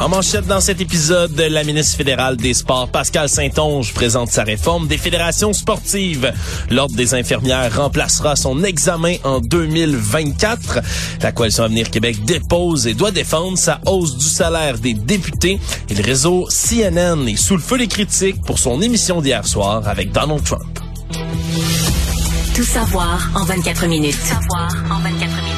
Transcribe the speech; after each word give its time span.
En 0.00 0.08
manchette 0.08 0.46
dans 0.46 0.62
cet 0.62 0.80
épisode, 0.80 1.38
la 1.38 1.62
ministre 1.62 1.98
fédérale 1.98 2.38
des 2.38 2.54
Sports, 2.54 2.88
Pascal 2.88 3.28
Saint-Onge, 3.28 3.92
présente 3.92 4.30
sa 4.30 4.44
réforme 4.44 4.88
des 4.88 4.96
fédérations 4.96 5.52
sportives. 5.52 6.32
L'Ordre 6.70 6.96
des 6.96 7.12
infirmières 7.12 7.76
remplacera 7.76 8.34
son 8.34 8.64
examen 8.64 9.16
en 9.24 9.40
2024. 9.40 10.78
La 11.20 11.32
Coalition 11.32 11.64
Avenir 11.64 11.90
Québec 11.90 12.24
dépose 12.24 12.86
et 12.86 12.94
doit 12.94 13.10
défendre 13.10 13.58
sa 13.58 13.78
hausse 13.84 14.16
du 14.16 14.24
salaire 14.24 14.78
des 14.78 14.94
députés. 14.94 15.60
Et 15.90 15.94
le 15.94 16.02
réseau 16.02 16.48
CNN 16.48 17.26
est 17.28 17.36
sous 17.36 17.56
le 17.56 17.62
feu 17.62 17.76
des 17.76 17.86
critiques 17.86 18.40
pour 18.46 18.58
son 18.58 18.80
émission 18.80 19.20
d'hier 19.20 19.46
soir 19.46 19.86
avec 19.86 20.12
Donald 20.12 20.42
Trump. 20.42 20.78
Tout 22.54 22.64
savoir 22.64 23.30
en 23.34 23.44
24 23.44 23.86
minutes. 23.86 24.16
Tout 24.18 24.34
savoir 24.34 24.70
en 24.90 24.98
24 25.00 25.42
minutes. 25.42 25.49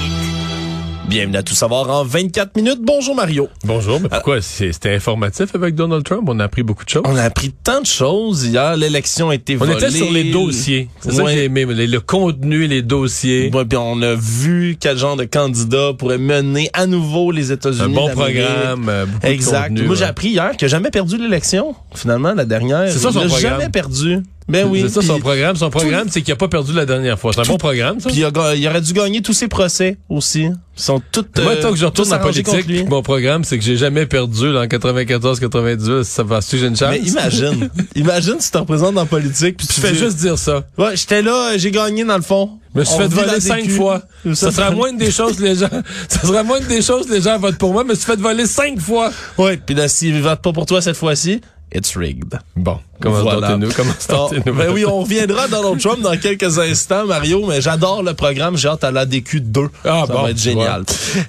Bienvenue 1.09 1.37
à 1.37 1.43
Tout 1.43 1.55
savoir 1.55 1.91
en 1.91 2.05
24 2.05 2.57
minutes. 2.57 2.79
Bonjour 2.81 3.15
Mario. 3.15 3.49
Bonjour, 3.65 4.01
mais 4.01 4.09
pourquoi? 4.09 4.41
C'était 4.41 4.95
informatif 4.95 5.55
avec 5.55 5.75
Donald 5.75 6.05
Trump? 6.05 6.23
On 6.29 6.39
a 6.41 6.45
appris 6.45 6.63
beaucoup 6.63 6.85
de 6.85 6.89
choses. 6.89 7.03
On 7.05 7.17
a 7.17 7.23
appris 7.23 7.53
tant 7.53 7.81
de 7.81 7.87
choses 7.87 8.47
hier. 8.47 8.77
L'élection 8.77 9.31
a 9.31 9.35
été 9.35 9.57
volée. 9.57 9.75
On 9.75 9.77
était 9.77 9.91
sur 9.91 10.11
les 10.11 10.31
dossiers. 10.31 10.89
C'est 11.01 11.13
ça 11.13 11.25
que 11.25 11.31
j'ai 11.31 11.45
aimé, 11.45 11.65
le 11.65 12.01
contenu, 12.01 12.67
les 12.67 12.83
dossiers. 12.83 13.51
Ouais, 13.53 13.65
puis 13.65 13.77
on 13.77 14.01
a 14.01 14.15
vu 14.15 14.77
quel 14.81 14.97
genre 14.97 15.17
de 15.17 15.25
candidat 15.25 15.93
pourrait 15.99 16.19
mener 16.19 16.71
à 16.73 16.87
nouveau 16.87 17.31
les 17.31 17.53
États-Unis. 17.53 17.83
Un 17.83 17.89
bon 17.89 18.09
programme, 18.11 18.89
euh, 18.89 19.07
beaucoup 19.07 19.27
exact. 19.27 19.65
de 19.65 19.69
contenu. 19.75 19.87
Moi, 19.89 19.97
j'ai 19.97 20.05
appris 20.05 20.29
hier 20.29 20.53
qu'il 20.57 20.67
n'a 20.67 20.71
jamais 20.71 20.91
perdu 20.91 21.19
l'élection, 21.19 21.75
finalement, 21.95 22.33
la 22.33 22.45
dernière. 22.45 22.91
C'est 22.91 22.99
ça 22.99 23.13
son 23.13 23.23
il 23.23 23.29
programme. 23.29 23.59
jamais 23.59 23.69
perdu. 23.69 24.23
Ben 24.49 24.67
oui. 24.69 24.83
C'est 24.83 25.01
ça 25.01 25.03
son 25.03 25.21
programme. 25.21 25.57
Son 25.57 25.71
programme, 25.71 26.09
c'est 26.11 26.23
qu'il 26.23 26.33
a 26.33 26.37
pas 26.37 26.49
perdu 26.49 26.73
la 26.73 26.85
dernière 26.87 27.19
fois. 27.19 27.33
C'est 27.33 27.41
un 27.41 27.45
bon 27.45 27.59
programme, 27.59 28.01
ça. 28.01 28.09
Puis 28.09 28.19
il, 28.19 28.25
a 28.25 28.31
ga- 28.31 28.55
il 28.55 28.67
aurait 28.69 28.81
dû 28.81 28.93
gagner 28.93 29.23
tous 29.23 29.33
ses 29.33 29.49
procès 29.49 29.97
aussi. 30.09 30.43
Ils 30.43 30.83
sont 30.83 31.01
tous. 31.13 31.25
Moi, 31.43 31.53
euh, 31.53 31.63
tant 31.63 31.71
que 31.71 31.77
je 31.77 31.85
retourne 31.85 32.13
en 32.13 32.19
politique, 32.19 32.89
mon 32.89 33.03
programme, 33.03 33.45
c'est 33.45 33.59
que 33.59 33.65
j'ai 33.65 33.77
jamais 33.77 34.07
perdu 34.07 34.53
là, 34.53 34.61
en 34.63 34.65
94-98. 34.67 36.03
Ça 36.05 36.23
va, 36.23 36.41
si 36.41 36.59
j'ai 36.59 36.67
une 36.67 36.77
chance. 36.77 36.91
Mais 36.91 37.01
imagine, 37.01 37.69
imagine 37.95 38.37
si 38.41 38.47
tu 38.47 38.53
te 38.53 38.59
représentes 38.59 38.95
dans 38.95 39.03
la 39.03 39.07
politique 39.07 39.57
puis 39.57 39.67
Tu 39.67 39.75
tu 39.75 39.81
fais 39.81 39.95
juste 39.95 40.17
dire 40.19 40.39
ça. 40.39 40.65
Ouais, 40.79 40.97
j'étais 40.97 41.23
là, 41.23 41.57
j'ai 41.57 41.71
gagné 41.71 42.05
dans 42.05 42.17
le 42.17 42.23
fond. 42.23 42.59
Je 42.75 42.81
me 42.81 42.85
suis 42.85 42.97
fait 42.97 43.09
voler 43.09 43.41
cinq 43.41 43.69
fois. 43.71 44.03
Ça 44.35 44.51
sera 44.51 44.71
moins 44.71 44.93
des 44.93 45.11
choses 45.11 45.37
que 45.37 45.43
les 45.43 45.57
gens, 45.57 45.69
ça 46.09 46.21
sera 46.23 46.43
moins 46.43 46.61
des 46.61 46.81
choses 46.81 47.07
que 47.07 47.13
les 47.13 47.21
gens 47.21 47.39
votent 47.39 47.59
pour 47.59 47.73
moi, 47.73 47.83
mais 47.85 47.91
je 47.95 47.99
me 47.99 48.03
suis 48.03 48.13
fait 48.13 48.21
voler 48.21 48.47
cinq 48.47 48.81
fois. 48.81 49.11
Ouais, 49.37 49.57
puis 49.59 49.75
là, 49.75 49.89
s'ils 49.89 50.23
votent 50.23 50.41
pas 50.43 50.53
pour 50.53 50.65
toi 50.65 50.81
cette 50.81 50.97
fois-ci, 50.97 51.41
it's 51.73 51.97
rigged. 51.97 52.39
Bon. 52.57 52.79
Comment 53.01 53.23
Voilà. 53.23 53.57
nous 53.57 53.71
Comment 53.73 53.93
Oh, 54.11 54.31
ben 54.45 54.71
oui, 54.73 54.85
on 54.87 55.01
reviendra 55.03 55.45
à 55.45 55.49
Donald 55.49 55.81
Trump 55.81 56.01
dans 56.03 56.17
quelques 56.17 56.59
instants, 56.59 57.07
Mario, 57.07 57.47
mais 57.47 57.61
j'adore 57.61 58.03
le 58.03 58.15
programme. 58.15 58.57
J'ai 58.57 58.69
hâte 58.69 58.85
à 58.85 58.91
la 58.91 59.07
DQ 59.07 59.41
2. 59.41 59.61
Ah, 59.85 60.05
ça 60.07 60.13
bon, 60.13 60.23
va 60.23 60.31
être 60.31 60.39
génial. 60.41 60.85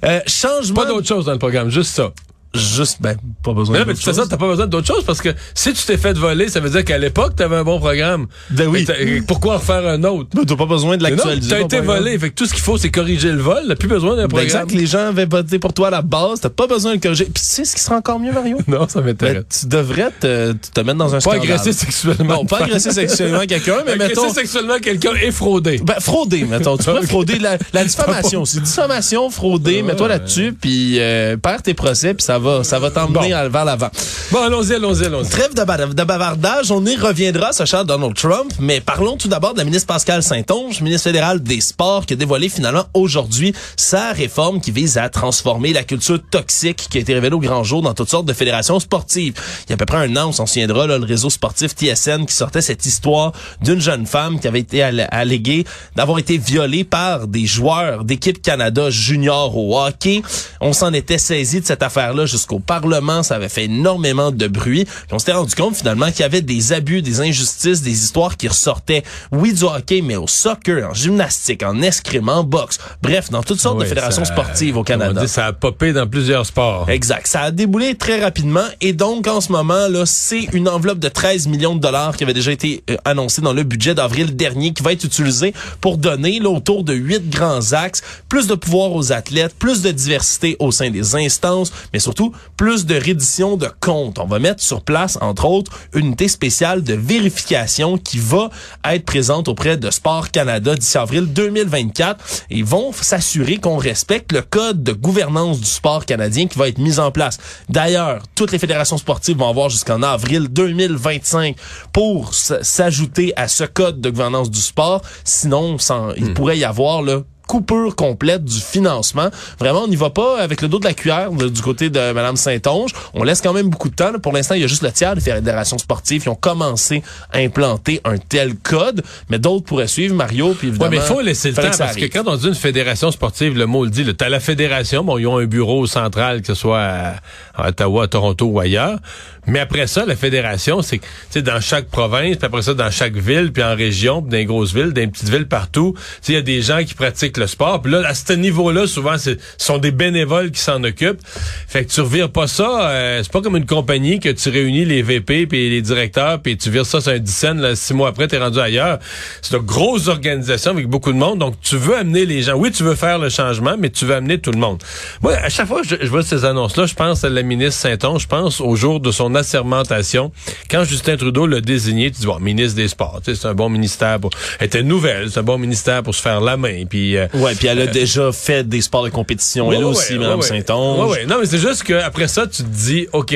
Euh, 0.06 0.20
changement. 0.28 0.82
Pas 0.82 0.88
d'autre 0.88 1.08
chose 1.08 1.26
dans 1.26 1.32
le 1.34 1.40
programme, 1.40 1.70
juste 1.70 1.96
ça. 1.96 2.12
Juste, 2.56 2.98
ben, 3.02 3.16
pas 3.44 3.54
besoin 3.54 3.80
Mais 3.80 3.84
de 3.84 3.90
mais 3.90 3.94
tu 3.96 4.04
fais 4.04 4.14
ça, 4.14 4.26
t'as 4.30 4.38
pas 4.38 4.48
besoin 4.48 4.68
d'autre 4.68 4.86
chose 4.86 5.04
parce 5.06 5.22
que 5.22 5.30
si 5.56 5.73
tu 5.73 5.86
t'es 5.88 5.98
fait 5.98 6.14
voler, 6.16 6.50
ça 6.50 6.59
veut 6.59 6.70
dire 6.70 6.86
qu'à 6.86 7.00
l'époque, 7.00 7.36
t'avais 7.36 7.56
un 7.56 7.64
bon 7.64 7.80
programme. 7.80 8.28
Ben 8.52 8.68
oui. 8.68 8.86
Pourquoi 9.28 9.56
en 9.56 9.59
faire 9.59 9.88
un 9.88 10.04
autre? 10.04 10.30
Ben, 10.36 10.46
T'as 10.46 10.56
pas 10.56 10.68
besoin 10.68 10.96
de 10.98 11.02
l'actualiser. 11.04 11.50
t'as 11.50 11.62
été 11.62 11.80
volé. 11.80 12.18
Fait 12.20 12.30
que 12.30 12.36
tout 12.36 12.46
ce 12.46 12.54
qu'il 12.54 12.62
faut, 12.62 12.78
c'est 12.78 12.92
corriger 12.92 13.31
le 13.31 13.42
vol. 13.42 13.64
T'as 13.68 13.76
plus 13.76 13.88
besoin 13.88 14.12
d'un 14.16 14.24
Ben, 14.24 14.28
programme. 14.28 14.46
exact, 14.46 14.72
les 14.72 14.86
gens 14.86 15.08
avaient 15.08 15.26
voté 15.26 15.58
pour 15.58 15.74
toi 15.74 15.88
à 15.88 15.92
la 15.92 16.02
base, 16.04 16.42
t'as 16.42 16.50
pas 16.50 16.68
besoin 16.68 16.92
de 16.92 16.98
le 16.98 17.02
corriger. 17.02 17.26
Puis 17.26 17.44
sais 17.44 17.66
ce 17.66 17.76
qui 17.76 17.81
sera 17.81 17.96
encore 17.98 18.20
mieux, 18.20 18.31
Mario? 18.31 18.58
Non, 18.68 18.88
ça 18.88 19.00
Ben, 19.02 19.08
m'intéresse. 19.08 19.44
tu 19.62 19.66
devrais 19.68 20.12
te, 20.20 20.52
te 20.53 20.81
mettre 20.81 20.97
dans 21.00 21.09
un 21.09 21.18
Pas 21.18 21.22
scandale. 21.22 21.41
agresser 21.44 21.74
sexuellement. 21.74 22.35
Non, 22.35 22.46
pas 22.46 22.59
agresser 22.66 22.91
sexuellement 22.91 23.40
quelqu'un, 23.47 23.78
mais 23.85 23.94
Agresser 23.94 24.09
mettons... 24.22 24.34
sexuellement 24.34 24.78
quelqu'un 24.80 25.14
et 25.24 25.31
frauder. 25.31 25.81
Ben, 25.84 25.96
frauder, 26.00 26.44
mettons. 26.46 26.78
Tu 26.78 26.84
peux 26.85 27.02
frauder 27.08 27.40
la, 27.40 27.58
la 27.74 27.84
diffamation 27.84 28.41
aussi. 28.44 28.62
Diffamation, 28.62 29.31
frauder, 29.31 29.81
mets-toi 29.81 30.08
là-dessus, 30.08 30.53
puis 30.53 30.97
euh, 31.00 31.35
perds 31.38 31.64
tes 31.64 31.74
procès, 31.74 32.14
puis 32.14 32.24
ça 32.24 32.38
va, 32.44 32.64
ça 32.64 32.78
va 32.80 32.92
t'emmener 32.92 33.31
Bon. 33.34 33.50
vers 33.50 33.66
l'avant. 33.66 33.90
Bon, 34.31 34.40
allons-y, 34.44 34.74
allons-y, 34.76 35.06
allons-y. 35.06 35.30
Trêve 35.30 35.54
de, 35.56 35.64
ba- 35.64 35.78
de 35.88 36.04
bavardage, 36.04 36.72
on 36.72 36.86
y 36.86 36.96
reviendra, 36.96 37.52
ce 37.54 37.66
cher 37.66 37.86
Donald 37.86 38.14
Trump, 38.16 38.52
mais 38.59 38.81
parlons 38.81 39.18
tout 39.18 39.28
d'abord 39.28 39.54
de 39.54 39.58
la 39.59 39.64
ministre 39.64 39.88
Pascal 39.88 40.22
Saint-Onge, 40.22 40.82
ministre 40.82 41.06
fédérale 41.06 41.42
des 41.42 41.62
Sports, 41.62 42.06
qui 42.06 42.14
a 42.14 42.16
dévoilé 42.16 42.50
finalement 42.50 42.84
aujourd'hui 42.94 43.53
sa 43.78 44.12
réforme 44.14 44.62
qui 44.62 44.72
vise 44.72 44.98
à 44.98 45.09
transformer 45.09 45.74
la 45.74 45.84
culture 45.84 46.20
toxique 46.30 46.88
qui 46.90 46.98
a 46.98 47.02
été 47.02 47.14
révélée 47.14 47.36
au 47.36 47.40
grand 47.40 47.64
jour 47.64 47.82
dans 47.82 47.94
toutes 47.94 48.09
sortes 48.09 48.26
de 48.26 48.34
fédérations 48.34 48.80
sportives. 48.80 49.34
Il 49.66 49.70
y 49.70 49.74
a 49.74 49.76
à 49.76 49.78
peu 49.78 49.86
près 49.86 49.98
un 49.98 50.16
an, 50.18 50.28
on 50.30 50.32
s'en 50.32 50.46
souviendra, 50.46 50.86
là, 50.88 50.98
le 50.98 51.06
réseau 51.06 51.30
sportif 51.30 51.72
TSN 51.74 52.26
qui 52.26 52.34
sortait 52.34 52.62
cette 52.62 52.86
histoire 52.86 53.32
d'une 53.62 53.80
jeune 53.82 54.06
femme 54.06 54.40
qui 54.40 54.48
avait 54.48 54.59
été 54.59 54.84
all- 54.84 55.08
alléguée 55.12 55.66
d'avoir 55.96 56.20
été 56.20 56.38
violée 56.38 56.84
par 56.84 57.28
des 57.28 57.46
joueurs 57.46 58.03
d'équipe 58.03 58.42
Canada 58.42 58.90
junior 58.90 59.56
au 59.58 59.80
hockey. 59.80 60.22
On 60.62 60.74
s'en 60.74 60.92
était 60.94 61.18
saisi 61.18 61.62
de 61.62 61.66
cette 61.66 61.84
affaire-là 61.84 62.26
jusqu'au 62.34 62.60
Parlement. 62.60 63.24
Ça 63.24 63.36
avait 63.36 63.50
fait 63.50 63.66
énormément 63.66 64.32
de 64.32 64.48
bruit. 64.48 64.86
Puis 64.86 64.94
on 65.12 65.20
s'était 65.20 65.32
rendu 65.34 65.56
compte 65.56 65.76
finalement 65.76 66.08
qu'il 66.12 66.22
y 66.22 66.24
avait 66.24 66.42
des 66.42 66.74
abus, 66.74 67.02
des 67.02 67.22
injustices, 67.22 67.82
des 67.82 67.92
histoires 68.04 68.38
qui 68.38 68.48
ressortaient, 68.48 69.04
oui, 69.32 69.54
du 69.54 69.64
hockey, 69.64 70.02
mais 70.02 70.16
au 70.16 70.28
soccer, 70.28 70.90
en 70.90 70.94
gymnastique, 70.94 71.64
en 71.64 71.82
escrime, 71.82 72.30
en 72.30 72.44
boxe. 72.44 72.80
Bref, 73.02 73.30
dans 73.30 73.44
toutes 73.44 73.60
sortes 73.60 73.80
de 73.80 73.86
fédérations 73.86 74.26
ça- 74.26 74.34
sportives 74.34 74.78
au 74.78 74.84
Canada. 74.84 75.22
dire, 75.22 75.30
ça 75.30 75.46
a 75.48 75.54
popé 75.54 75.94
dans 75.94 76.08
plusieurs 76.08 76.46
sports. 76.46 76.90
Exact. 76.90 77.28
Ça 77.28 77.42
a 77.42 77.52
déboulé 77.52 77.96
très 77.96 78.22
rapidement 78.22 78.66
et 78.82 78.94
donc 78.94 79.28
en 79.28 79.42
ce 79.42 79.52
moment 79.52 79.88
là, 79.88 80.06
c'est 80.06 80.48
une 80.54 80.68
enveloppe 80.68 81.00
de 81.00 81.10
13 81.10 81.48
millions 81.48 81.76
de 81.76 81.80
dollars 81.82 82.16
qui 82.18 82.24
avait 82.24 82.34
déjà 82.34 82.52
été 82.52 82.84
euh, 82.90 82.98
annoncée 83.06 83.42
dans 83.42 83.54
le 83.54 83.64
budget 83.64 83.94
d'avril 83.96 84.36
dernier 84.36 84.74
qui 84.74 84.82
va 84.84 84.92
être 84.94 85.04
utilisée 85.04 85.54
pour 85.82 85.98
donner 85.98 86.40
là, 86.40 86.50
autour 86.50 86.84
de 86.84 86.94
huit 86.94 87.30
grands 87.30 87.74
axes, 87.74 88.02
plus 88.30 88.48
de 88.48 88.56
pouvoir 88.56 88.92
aux 88.94 89.12
athlètes, 89.12 89.54
plus 89.58 89.82
de 89.82 89.92
diversité 89.92 90.56
au 90.60 90.72
sein 90.72 90.90
des 90.90 91.16
instances, 91.16 91.72
mais 91.94 92.00
surtout 92.00 92.22
plus 92.57 92.85
de 92.85 92.95
reddition 92.95 93.57
de 93.57 93.69
comptes. 93.79 94.19
On 94.19 94.25
va 94.25 94.39
mettre 94.39 94.61
sur 94.61 94.81
place 94.81 95.17
entre 95.22 95.45
autres 95.45 95.72
une 95.94 96.07
unité 96.07 96.28
spéciale 96.28 96.84
de 96.84 96.94
vérification 96.94 97.97
qui 97.97 98.19
va 98.19 98.50
être 98.85 99.06
présente 99.06 99.47
auprès 99.47 99.78
de 99.78 99.89
Sport 99.91 100.31
Canada 100.31 100.75
d'ici 100.75 100.97
avril 100.97 101.25
2024 101.34 102.23
et 102.50 102.57
ils 102.57 102.66
vont 102.66 102.91
s'assurer 102.94 103.57
qu'on 103.57 103.78
respecte 103.78 104.31
le 104.31 104.41
code 104.41 104.84
de 104.84 104.91
gouvernance 104.94 105.59
du 105.59 105.66
sport 105.67 106.06
canadien 106.06 106.47
qui 106.47 106.57
va 106.57 106.67
être 106.67 106.78
mis 106.78 107.00
en 107.00 107.11
place. 107.11 107.38
D'ailleurs, 107.69 108.22
toutes 108.35 108.51
les 108.51 108.59
fédérations 108.59 108.97
sportives 108.97 109.38
vont 109.38 109.50
avoir 109.50 109.69
jusqu'en 109.69 110.01
avril 110.03 110.47
2025 110.50 111.55
pour 111.91 112.34
s'ajouter 112.34 113.34
à 113.35 113.47
ce 113.47 113.63
code 113.63 114.01
de 114.01 114.09
gouvernance 114.09 114.50
du 114.51 114.59
sport. 114.59 115.01
Sinon, 115.23 115.78
sans- 115.78 116.11
il 116.16 116.34
pourrait 116.34 116.57
y 116.57 116.63
avoir 116.66 117.01
là 117.01 117.22
coupure 117.48 117.96
complète 117.96 118.44
du 118.44 118.59
financement. 118.59 119.30
Vraiment, 119.59 119.84
on 119.84 119.88
n'y 119.88 119.96
va 119.96 120.09
pas 120.09 120.40
avec 120.42 120.62
le 120.62 120.68
dos 120.68 120.80
de 120.80 120.86
la 120.86 120.94
cuillère 120.94 121.31
de- 121.31 121.50
du 121.50 121.62
côté 121.62 121.90
de 121.90 122.00
Mme 122.14 122.36
Saint-Onge. 122.36 122.92
On 123.14 123.24
laisse 123.24 123.42
quand 123.42 123.54
même 123.54 123.70
beaucoup 123.70 123.90
de 123.90 123.96
temps. 123.96 124.12
là. 124.12 124.20
Pour 124.20 124.31
l'instant, 124.34 124.56
il 124.56 124.62
y 124.62 124.64
a 124.64 124.68
juste 124.68 124.81
le 124.84 124.92
tiers 124.92 125.16
des 125.16 125.22
fédérations 125.22 125.78
sportives 125.78 126.22
qui 126.24 126.30
ont 126.30 126.36
commencé 126.36 127.03
à 127.32 127.40
implanter 127.40 128.02
un 128.06 128.18
tel 128.18 128.56
code, 128.56 129.03
mais 129.30 129.40
d'autres 129.40 129.66
pourraient 129.66 129.88
suivre, 129.88 130.16
Mario, 130.16 130.53
puis 130.53 130.68
Ouais, 130.68 130.72
évidemment... 130.72 130.92
mais 130.92 130.98
il 130.98 131.02
faut 131.03 131.22
laisser 131.22 131.50
le 131.50 131.56
temps 131.56 131.62
parce 131.78 131.96
que 131.96 132.06
quand 132.06 132.24
on 132.28 132.36
dit 132.36 132.48
une 132.48 132.56
fédération 132.56 133.12
sportive, 133.12 133.58
le 133.58 133.66
mot 133.66 133.84
le 133.86 133.92
dit. 133.92 134.06
T'as 134.16 134.30
la 134.30 134.40
fédération, 134.40 135.03
bon, 135.03 135.18
ils 135.18 135.28
ont 135.28 135.38
un 135.38 135.46
bureau 135.46 135.86
central, 135.88 136.42
que 136.42 136.48
ce 136.48 136.53
soit 136.56 136.80
à, 136.82 137.14
à 137.56 137.70
Ottawa, 137.70 138.03
à 138.03 138.08
Toronto 138.08 138.46
ou 138.46 138.59
ailleurs. 138.59 139.00
Mais 139.46 139.59
après 139.59 139.88
ça, 139.88 140.06
la 140.06 140.16
fédération, 140.16 140.81
c'est 140.81 141.00
que, 141.00 141.04
tu 141.04 141.09
sais, 141.31 141.42
dans 141.42 141.59
chaque 141.59 141.88
province, 141.88 142.38
puis 142.38 142.46
après 142.46 142.62
ça, 142.62 142.74
dans 142.74 142.92
chaque 142.92 143.16
ville, 143.16 143.52
puis 143.52 143.64
en 143.64 143.76
région, 143.76 144.22
puis 144.22 144.31
dans 144.31 144.38
les 144.38 144.46
grosses 144.46 144.74
villes, 144.74 144.94
dans 144.94 145.02
les 145.02 145.08
petites 145.08 145.30
villes 145.30 145.48
partout, 145.48 145.94
il 146.28 146.34
y 146.34 146.38
a 146.38 146.42
des 146.42 146.62
gens 146.62 146.84
qui 146.84 146.94
pratiquent 146.94 147.38
le 147.38 147.47
sport. 147.47 147.82
Puis 147.82 147.91
là, 147.91 148.03
à 148.08 148.14
ce 148.14 148.34
niveau-là, 148.34 148.88
souvent, 148.88 149.17
ce 149.17 149.32
sont 149.58 149.78
des 149.79 149.91
bénévoles 149.91 150.52
qui 150.52 150.62
s'en 150.62 150.84
occupent. 150.84 151.22
Fait 151.67 151.84
que 151.84 151.91
tu 151.91 152.02
revires 152.02 152.29
pas 152.29 152.47
ça, 152.47 152.90
euh, 152.90 153.22
c'est 153.22 153.32
pas 153.32 153.41
comme 153.41 153.58
une 153.58 153.66
compagnie 153.66 154.20
que 154.20 154.29
tu 154.29 154.50
réunis 154.50 154.85
les 154.85 155.02
VP 155.02 155.47
puis 155.47 155.70
les 155.70 155.82
directeurs, 155.82 156.41
puis 156.41 156.58
tu 156.58 156.70
vires 156.70 156.85
ça 156.85 157.02
sur 157.02 157.12
un 157.12 157.20
dixaine, 157.20 157.59
là, 157.59 157.76
six 157.76 157.94
mois 157.94 158.09
après, 158.09 158.28
t'es 158.28 158.38
rendu 158.38 158.59
ailleurs. 158.59 159.00
C'est 159.41 159.58
une 159.58 159.64
grosse 159.64 160.08
organisation 160.08 160.72
avec 160.72 160.88
beaucoup 160.88 161.12
de 161.12 161.17
monde, 161.17 161.40
donc 161.40 161.59
tu 161.62 161.76
veux 161.76 161.97
amener 161.97 162.26
les 162.26 162.44
gens. 162.44 162.53
Oui, 162.53 162.72
tu 162.72 162.84
veux 162.84 162.96
faire 162.96 163.20
le 163.20 163.29
changement, 163.29 163.76
mais 163.78 163.90
tu 163.90 164.06
veux 164.06 164.16
amener 164.16 164.40
tout 164.40 164.52
le 164.52 164.59
monde. 164.59 164.82
Moi, 165.22 165.34
à 165.34 165.50
chaque 165.50 165.67
fois 165.67 165.82
que 165.82 165.88
je, 165.88 165.96
je 166.02 166.08
vois 166.08 166.23
ces 166.23 166.46
annonces-là, 166.46 166.85
je 166.85 166.94
pense 166.94 167.23
à 167.23 167.29
la 167.29 167.44
ministre 167.44 167.82
Saint-Onge, 167.82 168.23
je 168.23 168.28
pense 168.28 168.62
au 168.62 168.76
jour 168.76 169.00
de 169.00 169.12
son 169.12 169.33
assermentation. 169.35 170.32
Quand 170.70 170.84
Justin 170.84 171.18
Trudeau 171.18 171.47
l'a 171.47 171.62
désigné, 171.62 172.12
tu 172.12 172.22
dis, 172.22 172.26
bon, 172.26 172.40
ministre 172.40 172.76
des 172.76 172.88
Sports, 172.88 173.22
c'est 173.24 173.46
un 173.46 173.53
bon 173.53 173.70
ministère 173.70 174.20
pour... 174.20 174.32
Elle 174.59 174.68
était 174.68 174.84
nouvelle, 174.84 175.30
c'est 175.32 175.40
un 175.40 175.44
bon 175.44 175.58
ministère 175.58 176.03
pour 176.03 176.16
se 176.16 176.22
faire 176.22 176.41
la 176.41 176.58
main, 176.58 176.85
puis... 176.85 177.18
euh, 177.18 177.28
Ouais, 177.34 177.56
puis 177.56 177.68
elle 177.68 177.82
a 177.82 177.88
déjà 177.88 178.32
fait 178.32 178.68
des 178.68 178.82
sports 178.82 179.03
de 179.03 179.09
compétition, 179.09 179.68
Ouais, 179.68 179.76
elle 179.78 179.84
ouais, 179.85 179.90
aussi, 179.91 180.18
Mme 180.18 180.41
Saint-Onge. 180.41 181.09
Ouais, 181.09 181.12
ouais. 181.18 181.26
Non, 181.26 181.38
mais 181.40 181.46
c'est 181.46 181.58
juste 181.59 181.84
qu'après 181.84 182.28
ça, 182.28 182.47
tu 182.47 182.64
te 182.64 182.68
dis, 182.70 183.08
OK, 183.14 183.35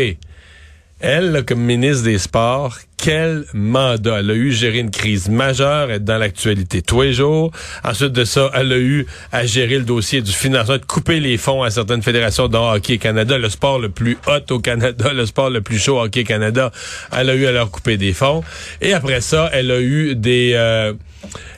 Elle, 1.00 1.44
comme 1.46 1.60
ministre 1.60 2.06
des 2.06 2.18
Sports, 2.18 2.78
quel 2.98 3.46
mandat? 3.54 4.20
Elle 4.20 4.32
a 4.32 4.34
eu 4.34 4.52
gérer 4.52 4.80
une 4.80 4.90
crise 4.90 5.30
majeure, 5.30 5.92
être 5.92 6.04
dans 6.04 6.18
l'actualité 6.18 6.82
tous 6.82 7.04
les 7.04 7.14
jours. 7.14 7.52
Ensuite 7.84 8.14
de 8.14 8.24
ça, 8.24 8.50
elle 8.56 8.74
a 8.74 8.78
eu 8.78 9.06
à 9.32 9.46
gérer 9.46 9.78
le 9.78 9.84
dossier 9.84 10.24
du 10.24 10.32
financement, 10.32 10.78
de 10.78 10.86
couper 10.86 11.20
les 11.20 11.38
fonds 11.38 11.62
à 11.62 11.70
certaines 11.70 12.02
fédérations 12.02 12.48
de 12.48 12.58
hockey 12.58 12.98
Canada, 12.98 13.38
le 13.38 13.50
sport 13.50 13.78
le 13.78 13.90
plus 13.90 14.18
hot 14.28 14.52
au 14.52 14.60
Canada, 14.60 15.14
le 15.14 15.28
sport 15.28 15.52
le 15.52 15.62
plus 15.62 15.78
chaud 15.78 16.02
hockey 16.02 16.24
Canada. 16.24 16.72
Elle 17.16 17.30
a 17.30 17.36
eu 17.36 17.46
à 17.46 17.52
leur 17.52 17.70
couper 17.70 17.98
des 17.98 18.14
fonds. 18.14 18.44
Et 18.82 18.94
après 18.94 19.22
ça, 19.22 19.52
elle 19.54 19.70
a 19.70 19.80
eu 19.80 20.16
des... 20.16 20.54
Euh, 20.56 20.94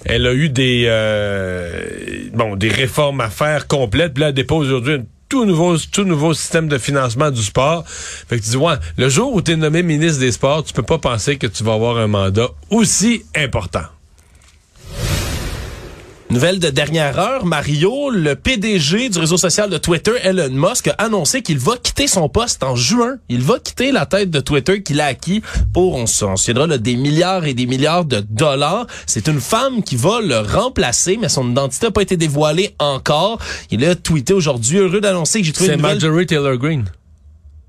elle 0.04 0.26
a 0.26 0.34
eu 0.34 0.50
des 0.50 0.86
euh, 0.88 1.86
bon 2.34 2.56
des 2.56 2.70
réformes 2.70 3.22
à 3.22 3.30
faire 3.30 3.68
complètes. 3.68 4.14
Puis 4.14 4.22
là, 4.22 4.30
elle 4.30 4.34
dépose 4.34 4.68
aujourd'hui 4.68 4.96
une 4.96 5.06
tout 5.30 5.46
nouveau, 5.46 5.78
tout 5.78 6.04
nouveau 6.04 6.34
système 6.34 6.68
de 6.68 6.78
financement 6.78 7.32
du 7.32 7.44
sport. 7.44 7.88
Fait 7.88 8.40
que 8.40 8.44
tu 8.44 8.50
dis, 8.50 8.58
ouais, 8.58 8.76
le 8.98 9.10
jour 9.10 9.34
où 9.34 9.42
tu 9.42 9.56
nommé 9.56 9.84
ministre 9.84 10.20
des 10.20 10.32
Sports, 10.32 10.64
tu 10.64 10.74
peux 10.74 10.84
pas 10.84 10.98
penser 10.98 11.38
que 11.38 11.48
tu 11.48 11.64
vas 11.64 11.74
avoir 11.74 11.98
un 11.98 12.08
mandat 12.08 12.50
aussi 12.70 13.24
important. 13.36 13.86
Nouvelle 16.32 16.60
de 16.60 16.70
dernière 16.70 17.18
heure, 17.18 17.44
Mario, 17.44 18.12
le 18.12 18.36
PDG 18.36 19.10
du 19.10 19.18
réseau 19.18 19.38
social 19.38 19.68
de 19.68 19.80
Twitter, 19.80 20.12
Elon 20.22 20.52
Musk, 20.52 20.88
a 20.90 20.92
annoncé 21.00 21.42
qu'il 21.42 21.58
va 21.58 21.76
quitter 21.82 22.08
son 22.08 22.30
poste 22.30 22.64
en 22.64 22.76
juin. 22.76 23.16
Il 23.30 23.42
va 23.42 23.58
quitter 23.58 23.92
la 23.92 24.06
tête 24.06 24.30
de 24.30 24.40
Twitter 24.40 24.84
qu'il 24.84 25.02
a 25.02 25.06
acquis 25.06 25.42
pour, 25.74 25.96
on 25.96 26.06
se 26.06 26.28
souviendra, 26.36 26.68
là, 26.68 26.78
des 26.78 26.96
milliards 26.98 27.46
et 27.46 27.56
des 27.56 27.66
milliards 27.66 28.06
de 28.06 28.24
dollars. 28.30 28.86
C'est 29.08 29.28
une 29.28 29.42
femme 29.42 29.82
qui 29.82 29.96
va 29.96 30.22
le 30.22 30.38
remplacer, 30.38 31.18
mais 31.20 31.30
son 31.30 31.50
identité 31.50 31.88
n'a 31.88 31.92
pas 31.92 32.04
été 32.04 32.16
dévoilée 32.16 32.76
encore. 32.78 33.40
Il 33.72 33.84
a 33.84 33.96
tweeté 33.96 34.34
aujourd'hui, 34.34 34.78
heureux 34.78 35.02
d'annoncer 35.02 35.40
que 35.40 35.48
j'ai 35.48 35.52
trouvé 35.52 35.70
C'est 35.70 35.76
une 35.78 35.82
nouvelle... 35.82 35.96
Marjorie 35.96 36.28
Taylor 36.28 36.58
Greene. 36.58 36.86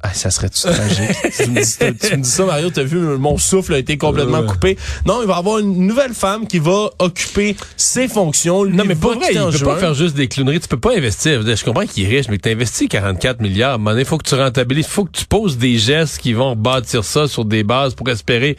Ah, 0.03 0.15
ça 0.15 0.31
serait 0.31 0.49
tragique. 0.49 1.11
tu, 1.37 1.51
me 1.51 1.61
dis, 1.63 1.99
tu 1.99 2.17
me 2.17 2.23
dis 2.23 2.29
ça, 2.29 2.47
Mario, 2.47 2.71
t'as 2.71 2.83
vu, 2.85 2.99
mon 2.99 3.37
souffle 3.37 3.75
a 3.75 3.79
été 3.79 3.99
complètement 3.99 4.41
Ouais. 4.41 4.47
coupé. 4.47 4.79
Non, 5.05 5.21
il 5.21 5.29
va 5.29 5.35
y 5.35 5.39
avoir 5.39 5.59
une 5.59 5.87
nouvelle 5.87 6.15
femme 6.15 6.47
qui 6.47 6.59
va 6.59 6.89
occuper 6.99 7.55
ses 7.77 8.09
fonctions. 8.09 8.65
Lui 8.65 8.75
Non, 8.77 8.85
mais 8.87 8.95
pas 8.95 9.09
vrai, 9.15 9.29
il 9.31 9.39
peut 9.39 9.51
juin. 9.51 9.75
pas 9.75 9.79
faire 9.81 9.93
juste 9.95 10.17
des 10.17 10.27
clowneries. 10.27 10.61
Tu 10.61 10.69
peux 10.69 10.79
pas 10.81 10.97
investir. 10.97 11.43
Je 11.47 11.65
comprends 11.65 11.85
qu'il 11.85 12.05
est 12.05 12.17
riche, 12.17 12.29
mais 12.31 12.39
que 12.39 12.43
tu 12.43 12.49
investis 12.55 12.89
44 12.89 13.41
milliards. 13.41 13.79
Il 13.99 14.05
faut 14.07 14.17
que 14.17 14.27
tu 14.27 14.35
rentabilises. 14.37 14.87
Il 14.87 14.91
faut 14.93 15.05
que 15.05 15.13
tu 15.19 15.27
poses 15.27 15.59
des 15.59 15.77
gestes 15.79 16.19
qui 16.19 16.33
vont 16.33 16.57
bâtir 16.57 17.05
ça 17.05 17.29
sur 17.29 17.45
des 17.45 17.63
bases 17.63 17.95
pour 17.95 18.09
espérer 18.09 18.57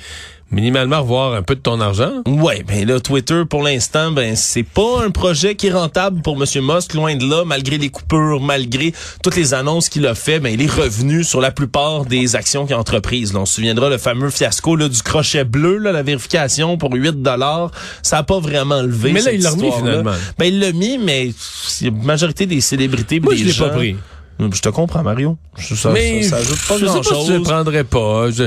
minimalement 0.52 1.02
revoir 1.02 1.34
un 1.34 1.42
peu 1.42 1.56
de 1.56 1.62
ton 1.62 1.80
argent? 1.80 2.12
Ouais, 2.28 2.64
mais 2.68 2.86
là, 2.86 3.00
Twitter, 3.00 3.44
pour 3.50 3.64
l'instant, 3.64 4.12
ben, 4.12 4.36
c'est 4.36 4.64
pas 4.64 5.04
un 5.04 5.10
projet 5.10 5.56
qui 5.56 5.68
est 5.68 5.72
rentable 5.72 6.22
pour 6.22 6.36
M. 6.36 6.46
Musk, 6.62 6.94
loin 6.94 7.16
de 7.16 7.30
là, 7.30 7.44
malgré 7.46 7.78
les 7.78 7.90
coupures, 7.90 8.42
malgré 8.42 8.94
toutes 9.24 9.36
les 9.36 9.54
annonces 9.54 9.90
qu'il 9.90 10.06
a 10.08 10.16
fait, 10.16 10.40
ben, 10.40 10.54
il 10.54 10.62
est 10.62 10.72
revenu 10.72 11.24
sur 11.24 11.42
la 11.42 11.52
plupart 11.52 12.06
des 12.06 12.36
actions 12.36 12.66
qu'il 12.66 12.76
a 12.76 12.80
entreprises. 12.80 13.34
Là, 13.34 13.40
on 13.42 13.46
se 13.46 13.56
souviendra 13.56 13.90
le 13.90 13.98
fameux 13.98 14.30
fiasco, 14.30 14.76
là, 14.76 14.90
du 14.90 15.02
crochet 15.02 15.44
bleu, 15.44 15.78
là, 15.78 15.92
la 15.92 16.04
vérification 16.04 16.78
pour 16.78 16.94
8 16.94 17.22
dollars. 17.22 17.72
Ça 18.04 18.18
a 18.18 18.24
pas 18.24 18.40
vraiment 18.40 18.82
levé. 18.82 19.14
Mais 19.14 19.22
là, 19.22 19.26
cette 19.26 19.36
il 19.36 19.44
l'a 19.44 19.52
remis, 19.52 19.72
finalement. 19.72 20.12
Ben, 20.38 20.46
il 20.46 20.60
l'a 20.60 20.72
mis, 20.74 20.98
mais 20.98 21.32
la 21.82 21.92
majorité 21.92 22.46
des 22.46 22.62
célébrités, 22.62 23.20
Moi, 23.20 23.34
des 23.34 23.40
je 23.40 23.46
l'ai 23.46 23.54
pas 23.54 23.70
pris. 23.70 23.96
Je 24.52 24.62
te 24.62 24.70
comprends, 24.70 25.04
Mario. 25.04 25.38
Je- 25.58 25.76
Ça, 25.76 25.92
mais 25.92 26.24
ça, 26.24 26.30
ça 26.32 26.36
ajoute 26.38 26.68
pas 26.68 26.78
je 26.78 26.80
sais 26.80 26.86
grand 26.86 26.96
pas 26.98 27.04
si 27.04 27.10
je 27.28 27.32
le 27.34 27.38
chose. 27.40 27.48
prendrais 27.48 27.84
pas. 27.84 28.32
Je, 28.32 28.44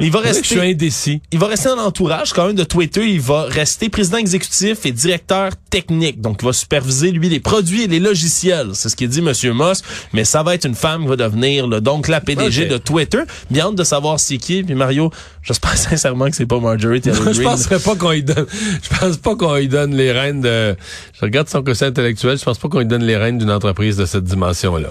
Il 0.00 0.10
va 0.10 0.20
je 0.24 0.32
suis 0.42 0.56
rester. 0.56 0.60
indécis. 0.72 1.22
Il 1.32 1.38
va 1.38 1.46
rester 1.46 1.68
dans 1.70 1.76
l'entourage 1.76 2.32
quand 2.32 2.46
même 2.46 2.56
de 2.56 2.64
Twitter. 2.64 3.08
Il 3.08 3.20
va 3.20 3.44
rester 3.44 3.88
président 3.88 4.18
exécutif 4.18 4.84
et 4.84 4.92
directeur 4.92 5.50
technique. 5.70 6.20
Donc, 6.20 6.38
il 6.42 6.44
va 6.46 6.52
superviser, 6.52 7.10
lui, 7.12 7.28
les 7.28 7.40
produits 7.40 7.84
et 7.84 7.86
les 7.86 8.00
logiciels. 8.00 8.70
C'est 8.74 8.88
ce 8.90 8.96
qu'il 8.96 9.08
dit 9.08 9.22
Monsieur 9.22 9.52
Moss. 9.54 9.82
Mais 10.12 10.24
ça 10.24 10.42
va 10.42 10.54
être 10.54 10.66
une 10.66 10.74
femme 10.74 11.02
qui 11.02 11.08
va 11.08 11.16
devenir, 11.16 11.66
là, 11.68 11.80
donc, 11.80 12.08
la 12.08 12.20
PDG 12.20 12.66
de 12.66 12.76
Twitter. 12.76 13.20
Bien 13.50 13.66
hâte 13.68 13.76
de 13.76 13.84
savoir 13.84 14.20
c'est 14.20 14.36
qui. 14.38 14.62
Puis 14.62 14.74
Mario, 14.74 15.10
j'espère 15.42 15.76
sincèrement 15.78 16.28
que 16.28 16.36
c'est 16.36 16.46
pas 16.46 16.60
Marjorie 16.60 17.00
Taylor 17.02 17.22
je 17.24 17.30
Greene. 17.30 17.42
penserais 17.44 17.78
pas 17.78 17.94
qu'on 17.96 18.10
lui 18.10 18.22
donne. 18.24 18.46
Je 18.82 18.98
pense 18.98 19.16
pas 19.16 19.36
qu'on 19.36 19.54
lui 19.54 19.68
donne 19.68 19.94
les 19.96 20.12
rênes 20.12 20.40
de. 20.42 20.76
Je 21.14 21.20
regarde 21.22 21.48
son 21.48 21.62
quotient 21.62 21.86
intellectuel. 21.86 22.36
Je 22.38 22.44
pense 22.44 22.58
pas 22.58 22.68
qu'on 22.68 22.80
lui 22.80 22.86
donne 22.86 23.04
les 23.04 23.16
rênes 23.16 23.38
d'une 23.38 23.50
entreprise 23.50 23.96
de 23.96 24.04
cette 24.06 24.24
dimension-là. 24.24 24.90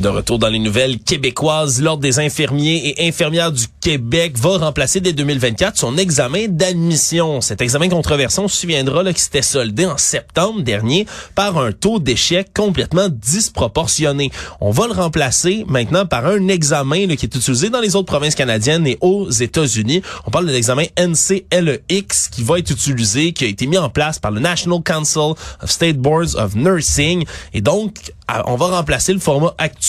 De 0.00 0.08
retour 0.08 0.38
dans 0.38 0.48
les 0.48 0.58
nouvelles 0.58 0.98
québécoises, 0.98 1.80
l'Ordre 1.80 2.02
des 2.02 2.18
infirmiers 2.18 2.82
et 2.86 3.08
infirmières 3.08 3.50
du 3.50 3.64
Québec 3.80 4.36
va 4.36 4.58
remplacer 4.58 5.00
dès 5.00 5.14
2024 5.14 5.78
son 5.78 5.96
examen 5.96 6.48
d'admission. 6.48 7.40
Cet 7.40 7.62
examen 7.62 7.88
controversé, 7.88 8.40
on 8.40 8.48
se 8.48 8.58
souviendra 8.58 9.02
là, 9.02 9.14
qui 9.14 9.22
s'était 9.22 9.40
soldé 9.40 9.86
en 9.86 9.96
septembre 9.96 10.60
dernier 10.60 11.06
par 11.34 11.56
un 11.56 11.72
taux 11.72 11.98
d'échec 11.98 12.48
complètement 12.54 13.08
disproportionné. 13.08 14.30
On 14.60 14.70
va 14.70 14.86
le 14.86 14.92
remplacer 14.92 15.64
maintenant 15.66 16.04
par 16.04 16.26
un 16.26 16.48
examen 16.48 17.06
là, 17.06 17.16
qui 17.16 17.24
est 17.24 17.34
utilisé 17.34 17.70
dans 17.70 17.80
les 17.80 17.96
autres 17.96 18.06
provinces 18.06 18.34
canadiennes 18.34 18.86
et 18.86 18.98
aux 19.00 19.30
États-Unis. 19.30 20.02
On 20.26 20.30
parle 20.30 20.46
de 20.46 20.52
l'examen 20.52 20.84
NCLEX 20.98 22.28
qui 22.28 22.42
va 22.42 22.58
être 22.58 22.70
utilisé, 22.70 23.32
qui 23.32 23.44
a 23.46 23.48
été 23.48 23.66
mis 23.66 23.78
en 23.78 23.88
place 23.88 24.18
par 24.18 24.30
le 24.30 24.40
National 24.40 24.82
Council 24.82 25.32
of 25.62 25.70
State 25.70 25.96
Boards 25.96 26.36
of 26.36 26.54
Nursing. 26.54 27.24
Et 27.54 27.62
donc, 27.62 28.12
on 28.46 28.56
va 28.56 28.66
remplacer 28.66 29.14
le 29.14 29.20
format 29.20 29.54
actuel 29.56 29.85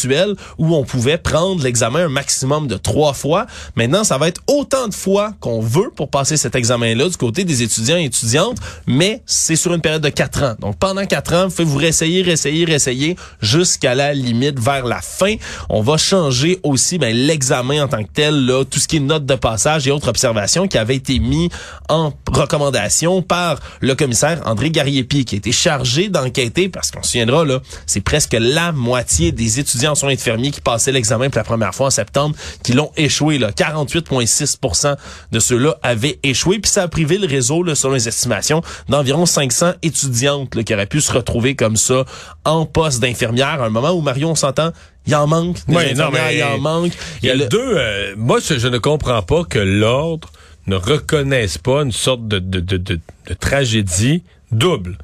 où 0.57 0.75
on 0.75 0.83
pouvait 0.83 1.17
prendre 1.17 1.63
l'examen 1.63 2.05
un 2.05 2.09
maximum 2.09 2.67
de 2.67 2.77
trois 2.77 3.13
fois. 3.13 3.45
Maintenant, 3.75 4.03
ça 4.03 4.17
va 4.17 4.27
être 4.27 4.41
autant 4.47 4.87
de 4.87 4.93
fois 4.93 5.33
qu'on 5.39 5.61
veut 5.61 5.91
pour 5.95 6.09
passer 6.09 6.37
cet 6.37 6.55
examen-là 6.55 7.09
du 7.09 7.17
côté 7.17 7.43
des 7.43 7.63
étudiants 7.63 7.97
et 7.97 8.05
étudiantes, 8.05 8.57
mais 8.85 9.21
c'est 9.25 9.55
sur 9.55 9.73
une 9.73 9.81
période 9.81 10.01
de 10.01 10.09
quatre 10.09 10.43
ans. 10.43 10.55
Donc, 10.59 10.77
pendant 10.77 11.05
quatre 11.05 11.33
ans, 11.33 11.47
vous 11.47 11.65
vous 11.65 11.77
réessayer, 11.77 12.21
réessayer, 12.21 12.65
réessayer 12.65 13.15
jusqu'à 13.41 13.95
la 13.95 14.13
limite 14.13 14.59
vers 14.59 14.85
la 14.85 15.01
fin. 15.01 15.35
On 15.69 15.81
va 15.81 15.97
changer 15.97 16.59
aussi 16.63 16.97
ben, 16.97 17.15
l'examen 17.15 17.83
en 17.83 17.87
tant 17.87 18.03
que 18.03 18.09
tel, 18.13 18.51
tout 18.69 18.79
ce 18.79 18.87
qui 18.87 18.97
est 18.97 18.99
notes 18.99 19.25
de 19.25 19.35
passage 19.35 19.87
et 19.87 19.91
autres 19.91 20.09
observations 20.09 20.67
qui 20.67 20.77
avaient 20.77 20.95
été 20.95 21.19
mis 21.19 21.49
en 21.89 22.13
recommandation 22.31 23.21
par 23.21 23.59
le 23.81 23.95
commissaire 23.95 24.41
André 24.45 24.69
Gariepi, 24.69 25.25
qui 25.25 25.35
a 25.35 25.37
été 25.37 25.51
chargé 25.51 26.09
d'enquêter, 26.09 26.69
parce 26.69 26.91
qu'on 26.91 27.03
se 27.03 27.11
souviendra, 27.11 27.43
c'est 27.85 28.01
presque 28.01 28.35
la 28.39 28.71
moitié 28.71 29.31
des 29.31 29.59
étudiants 29.59 29.86
en 29.87 29.95
soins 29.95 30.11
infirmiers 30.11 30.51
qui 30.51 30.61
passaient 30.61 30.91
l'examen 30.91 31.29
pour 31.29 31.37
la 31.39 31.43
première 31.43 31.73
fois 31.75 31.87
en 31.87 31.91
septembre 31.91 32.35
qui 32.63 32.73
l'ont 32.73 32.91
échoué. 32.97 33.37
Là. 33.37 33.51
48,6% 33.51 34.95
de 35.31 35.39
ceux-là 35.39 35.77
avaient 35.83 36.19
échoué. 36.23 36.59
Puis 36.59 36.71
ça 36.71 36.83
a 36.83 36.87
privé 36.87 37.17
le 37.17 37.27
réseau, 37.27 37.63
là, 37.63 37.75
selon 37.75 37.93
les 37.93 38.07
estimations, 38.07 38.61
d'environ 38.89 39.25
500 39.25 39.73
étudiantes 39.83 40.55
là, 40.55 40.63
qui 40.63 40.73
auraient 40.73 40.85
pu 40.85 41.01
se 41.01 41.11
retrouver 41.11 41.55
comme 41.55 41.75
ça 41.77 42.05
en 42.45 42.65
poste 42.65 43.01
d'infirmière 43.01 43.61
à 43.61 43.65
un 43.65 43.69
moment 43.69 43.91
où, 43.91 44.01
Marion, 44.01 44.31
on 44.31 44.35
s'entend, 44.35 44.71
il 45.05 45.15
en 45.15 45.27
manque. 45.27 45.57
Ouais, 45.67 45.93
non, 45.93 46.09
mais 46.11 46.37
il 46.37 46.43
en 46.43 46.57
manque. 46.59 46.91
Il 47.21 47.27
y 47.27 47.31
a 47.31 47.35
le- 47.35 47.47
deux. 47.47 47.59
euh, 47.77 48.13
moi, 48.17 48.39
je, 48.45 48.57
je 48.59 48.67
ne 48.67 48.77
comprends 48.77 49.21
pas 49.21 49.43
que 49.43 49.59
l'ordre 49.59 50.29
ne 50.67 50.75
reconnaisse 50.75 51.57
pas 51.57 51.81
une 51.83 51.91
sorte 51.93 52.27
de, 52.27 52.39
de, 52.39 52.59
de, 52.59 52.77
de- 52.77 52.99
de 53.27 53.33
tragédie 53.33 54.23
double. 54.51 54.97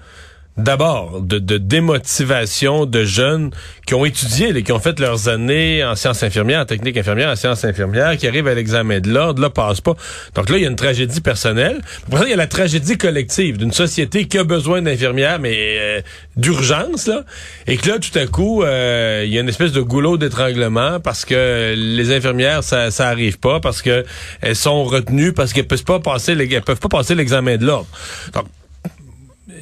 D'abord, 0.55 1.19
de, 1.21 1.39
de 1.39 1.57
démotivation 1.57 2.85
de 2.85 3.03
jeunes 3.03 3.49
qui 3.87 3.95
ont 3.95 4.05
étudié, 4.05 4.53
là, 4.53 4.61
qui 4.61 4.71
ont 4.71 4.79
fait 4.79 4.99
leurs 4.99 5.27
années 5.27 5.83
en 5.83 5.95
sciences 5.95 6.21
infirmières, 6.21 6.61
en 6.61 6.65
technique 6.65 6.95
infirmière, 6.95 7.29
en 7.31 7.35
sciences 7.35 7.65
infirmières, 7.65 8.17
qui 8.17 8.27
arrivent 8.27 8.47
à 8.47 8.53
l'examen 8.53 8.99
de 8.99 9.09
l'ordre, 9.09 9.41
là, 9.41 9.49
passent 9.49 9.81
pas. 9.81 9.95
Donc 10.35 10.51
là, 10.51 10.57
il 10.57 10.61
y 10.61 10.65
a 10.65 10.69
une 10.69 10.75
tragédie 10.75 11.21
personnelle. 11.21 11.81
Après 12.05 12.19
ça, 12.19 12.25
il 12.27 12.29
y 12.29 12.33
a 12.33 12.37
la 12.37 12.45
tragédie 12.45 12.97
collective 12.99 13.57
d'une 13.57 13.71
société 13.71 14.25
qui 14.27 14.37
a 14.37 14.43
besoin 14.43 14.83
d'infirmières, 14.83 15.39
mais 15.39 15.55
euh, 15.57 16.01
d'urgence, 16.37 17.07
là. 17.07 17.23
Et 17.65 17.77
que 17.77 17.89
là, 17.89 17.97
tout 17.97 18.17
à 18.17 18.27
coup, 18.27 18.61
euh, 18.61 19.23
il 19.25 19.33
y 19.33 19.39
a 19.39 19.41
une 19.41 19.49
espèce 19.49 19.71
de 19.71 19.81
goulot 19.81 20.17
d'étranglement 20.17 20.99
parce 20.99 21.25
que 21.25 21.73
les 21.75 22.15
infirmières, 22.15 22.63
ça, 22.63 22.91
ça 22.91 23.07
arrive 23.09 23.39
pas, 23.39 23.59
parce 23.59 23.81
que 23.81 24.05
elles 24.41 24.55
sont 24.55 24.83
retenues, 24.83 25.33
parce 25.33 25.51
qu'elles 25.51 25.67
peuvent 25.67 25.83
pas 25.83 25.99
passer, 25.99 26.35
les- 26.35 26.53
elles 26.53 26.61
peuvent 26.61 26.79
pas 26.79 26.89
passer 26.89 27.15
l'examen 27.15 27.57
de 27.57 27.65
l'ordre. 27.65 27.87
Donc, 28.33 28.45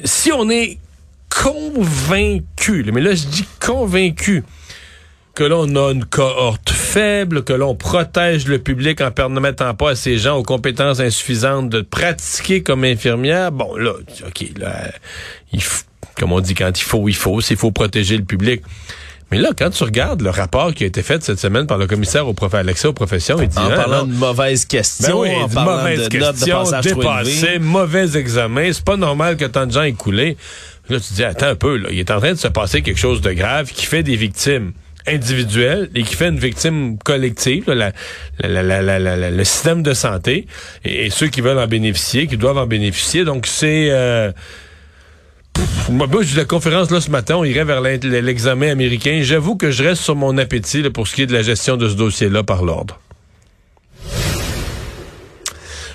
si 0.04 0.32
on 0.32 0.48
est 0.50 0.78
convaincu, 1.30 2.84
mais 2.92 3.00
là 3.00 3.14
je 3.14 3.26
dis 3.26 3.46
convaincu, 3.64 4.44
que 5.34 5.44
l'on 5.44 5.74
a 5.76 5.92
une 5.92 6.04
cohorte 6.04 6.68
faible, 6.70 7.42
que 7.42 7.54
l'on 7.54 7.74
protège 7.74 8.46
le 8.46 8.58
public 8.58 9.00
en 9.00 9.10
permettant 9.10 9.74
pas 9.74 9.90
à 9.90 9.94
ces 9.94 10.18
gens 10.18 10.36
aux 10.36 10.42
compétences 10.42 11.00
insuffisantes 11.00 11.70
de 11.70 11.80
pratiquer 11.80 12.62
comme 12.62 12.84
infirmière, 12.84 13.50
bon 13.50 13.74
là, 13.76 13.92
ok, 14.26 14.44
là, 14.58 14.90
il 15.52 15.60
f- 15.60 15.84
comme 16.18 16.32
on 16.32 16.40
dit 16.40 16.54
quand 16.54 16.78
il 16.78 16.82
faut, 16.84 17.08
il 17.08 17.14
faut, 17.16 17.40
s'il 17.40 17.56
faut 17.56 17.70
protéger 17.70 18.18
le 18.18 18.24
public. 18.24 18.62
Mais 19.32 19.38
là, 19.38 19.50
quand 19.58 19.70
tu 19.70 19.82
regardes 19.84 20.20
le 20.22 20.30
rapport 20.30 20.74
qui 20.74 20.84
a 20.84 20.86
été 20.86 21.02
fait 21.02 21.22
cette 21.22 21.38
semaine 21.40 21.66
par 21.66 21.78
le 21.78 21.86
commissaire 21.86 22.28
au 22.28 22.34
prof- 22.34 22.54
à 22.54 22.62
l'accès 22.62 22.86
aux 22.86 22.92
professions, 22.92 23.36
il 23.40 23.48
dit 23.48 23.58
en 23.58 23.70
hein, 23.70 23.74
parlant 23.74 24.00
non, 24.00 24.06
de 24.06 24.12
mauvaises 24.14 24.62
ben 24.66 24.78
questions, 24.78 25.20
oui, 25.20 25.30
en 25.34 25.48
parlant 25.48 25.78
mauvaises 25.78 26.08
de 26.08 26.18
notes 26.18 26.40
de 26.40 26.52
passage 26.52 26.84
dépassées, 26.84 27.58
mauvais 27.58 28.16
examen. 28.16 28.70
C'est 28.72 28.84
pas 28.84 28.96
normal 28.96 29.36
que 29.36 29.46
tant 29.46 29.66
de 29.66 29.72
gens 29.72 29.82
aient 29.82 29.92
coulé. 29.92 30.36
Là, 30.88 31.00
tu 31.00 31.08
te 31.08 31.14
dis, 31.14 31.24
attends 31.24 31.46
un 31.46 31.54
peu, 31.54 31.76
là. 31.76 31.88
Il 31.90 31.98
est 31.98 32.10
en 32.10 32.18
train 32.20 32.32
de 32.32 32.38
se 32.38 32.48
passer 32.48 32.82
quelque 32.82 32.98
chose 33.00 33.20
de 33.20 33.32
grave 33.32 33.70
qui 33.72 33.86
fait 33.86 34.02
des 34.02 34.16
victimes 34.16 34.72
individuelles 35.06 35.90
et 35.94 36.02
qui 36.02 36.14
fait 36.14 36.28
une 36.28 36.38
victime 36.38 36.98
collective, 36.98 37.64
là, 37.68 37.74
la- 37.74 38.48
la- 38.48 38.62
la- 38.62 38.82
la- 38.82 38.98
la- 38.98 39.16
la- 39.16 39.30
le 39.30 39.44
système 39.44 39.82
de 39.82 39.94
santé 39.94 40.46
et, 40.84 41.06
et 41.06 41.10
ceux 41.10 41.28
qui 41.28 41.40
veulent 41.40 41.58
en 41.58 41.66
bénéficier, 41.66 42.26
qui 42.26 42.36
doivent 42.36 42.58
en 42.58 42.66
bénéficier. 42.66 43.24
Donc, 43.24 43.46
c'est... 43.46 43.88
euh, 43.90 44.30
Moi, 45.90 46.06
eu 46.22 46.36
la 46.36 46.44
conférence 46.44 46.90
là 46.90 47.00
ce 47.00 47.10
matin, 47.10 47.36
on 47.36 47.44
irait 47.44 47.64
vers 47.64 47.80
l'examen 47.80 48.70
américain. 48.70 49.20
J'avoue 49.22 49.56
que 49.56 49.70
je 49.70 49.82
reste 49.84 50.02
sur 50.02 50.16
mon 50.16 50.38
appétit 50.38 50.82
pour 50.90 51.06
ce 51.08 51.14
qui 51.14 51.22
est 51.22 51.26
de 51.26 51.32
la 51.32 51.42
gestion 51.42 51.76
de 51.76 51.88
ce 51.88 51.94
dossier-là 51.94 52.42
par 52.42 52.64
l'ordre. 52.64 52.98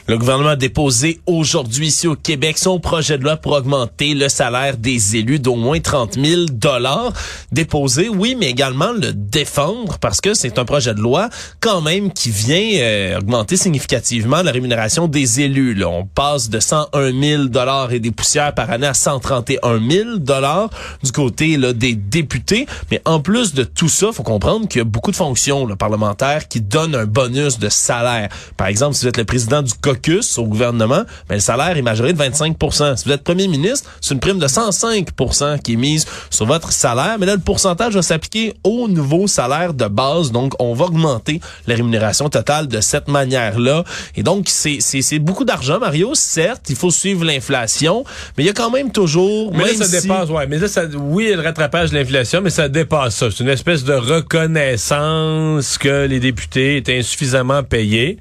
Le 0.10 0.18
gouvernement 0.18 0.52
a 0.52 0.56
déposé 0.56 1.20
aujourd'hui 1.26 1.88
ici 1.88 2.08
au 2.08 2.16
Québec 2.16 2.58
son 2.58 2.80
projet 2.80 3.18
de 3.18 3.26
loi 3.26 3.36
pour 3.36 3.52
augmenter 3.52 4.14
le 4.14 4.30
salaire 4.30 4.78
des 4.78 5.18
élus 5.18 5.40
d'au 5.40 5.56
moins 5.56 5.82
30 5.82 6.14
000 6.14 6.46
dollars. 6.50 7.12
Déposé, 7.52 8.08
oui, 8.08 8.34
mais 8.40 8.50
également 8.50 8.94
le 8.94 9.12
défendre 9.12 9.98
parce 10.00 10.22
que 10.22 10.34
c'est 10.34 10.60
un 10.60 10.64
projet 10.64 10.94
de 10.94 11.02
loi 11.02 11.28
quand 11.60 11.82
même 11.82 12.14
qui 12.14 12.32
vient 12.32 12.80
euh, 12.80 13.18
augmenter 13.18 13.58
significativement 13.58 14.44
la 14.44 14.52
rémunération 14.54 15.10
des 15.10 15.42
élus. 15.42 15.74
Là. 15.74 15.90
On 15.90 16.06
passe 16.06 16.50
de 16.50 16.62
101 16.62 17.22
000 17.22 17.44
dollars 17.50 17.92
et 17.92 18.00
des 18.00 18.12
poussières 18.12 18.56
par 18.56 18.70
année 18.72 18.88
à 18.88 18.94
131 18.94 19.86
000 19.90 20.20
dollars 20.20 20.70
du 21.04 21.12
côté 21.12 21.58
là, 21.58 21.74
des 21.74 21.96
députés. 21.96 22.66
Mais 22.92 23.02
en 23.04 23.20
plus 23.20 23.54
de 23.54 23.66
tout 23.66 23.90
ça, 23.90 24.14
faut 24.14 24.24
comprendre 24.24 24.70
qu'il 24.70 24.80
y 24.80 24.82
a 24.84 24.86
beaucoup 24.86 25.12
de 25.12 25.18
fonctions 25.18 25.68
là, 25.68 25.76
parlementaires 25.76 26.48
qui 26.48 26.62
donnent 26.62 26.96
un 26.96 27.06
bonus 27.06 27.60
de 27.60 27.68
salaire. 27.68 28.30
Par 28.56 28.68
exemple, 28.68 28.96
si 28.96 29.02
vous 29.02 29.10
êtes 29.10 29.18
le 29.18 29.26
président 29.26 29.62
du 29.62 29.74
caucus 29.98 30.38
au 30.38 30.46
gouvernement, 30.46 31.04
ben, 31.30 31.36
le 31.36 31.40
salaire 31.40 31.76
est 31.78 31.82
majoré 31.82 32.14
de 32.14 32.18
25% 32.22 32.96
Si 32.98 33.06
vous 33.06 33.12
êtes 33.12 33.24
premier 33.24 33.48
ministre, 33.48 33.90
c'est 34.02 34.14
une 34.14 34.20
prime 34.20 34.40
de 34.40 34.48
105% 34.48 35.60
qui 35.62 35.74
est 35.74 35.78
mise 35.78 36.06
sur 36.30 36.46
votre 36.46 36.72
salaire. 36.72 37.18
Mais 37.20 37.26
là, 37.26 37.36
le 37.36 37.42
pourcentage 37.42 37.94
va 37.94 38.02
s'appliquer 38.02 38.54
au 38.64 38.88
nouveau 38.88 39.28
salaire 39.28 39.74
de 39.74 39.86
base. 39.88 40.32
Donc, 40.32 40.54
on 40.60 40.74
va 40.74 40.86
augmenter 40.86 41.40
la 41.68 41.76
rémunération 41.76 42.30
totale 42.30 42.68
de 42.68 42.82
cette 42.82 43.08
manière-là. 43.08 43.84
Et 44.16 44.24
donc, 44.24 44.48
c'est 44.50 45.20
beaucoup 45.20 45.46
d'argent, 45.46 45.80
Mario. 45.80 46.12
Certes, 46.14 46.66
il 46.70 46.76
faut 46.76 46.92
suivre 46.92 47.24
l'inflation, 47.26 48.04
mais 48.38 48.44
il 48.44 48.48
y 48.48 48.50
a 48.50 48.54
quand 48.54 48.72
même 48.72 48.92
toujours... 48.92 49.52
Mais 49.54 49.66
là, 49.66 49.74
ça 49.74 49.86
si- 49.86 50.02
dépasse, 50.08 50.30
ouais. 50.30 50.48
Mais 50.48 50.58
là, 50.58 50.68
ça, 50.68 50.84
oui, 50.96 51.26
il 51.26 51.30
y 51.32 51.34
a 51.34 51.36
le 51.38 51.42
rattrapage 51.44 51.92
de 51.92 51.98
l'inflation, 51.98 52.42
mais 52.42 52.50
ça 52.50 52.70
dépasse 52.70 53.16
ça. 53.16 53.30
C'est 53.32 53.44
une 53.44 53.50
espèce 53.50 53.84
de 53.84 53.94
reconnaissance 53.94 55.78
que 55.78 56.06
les 56.06 56.20
députés 56.20 56.78
étaient 56.78 57.00
insuffisamment 57.00 57.64
payés. 57.64 58.18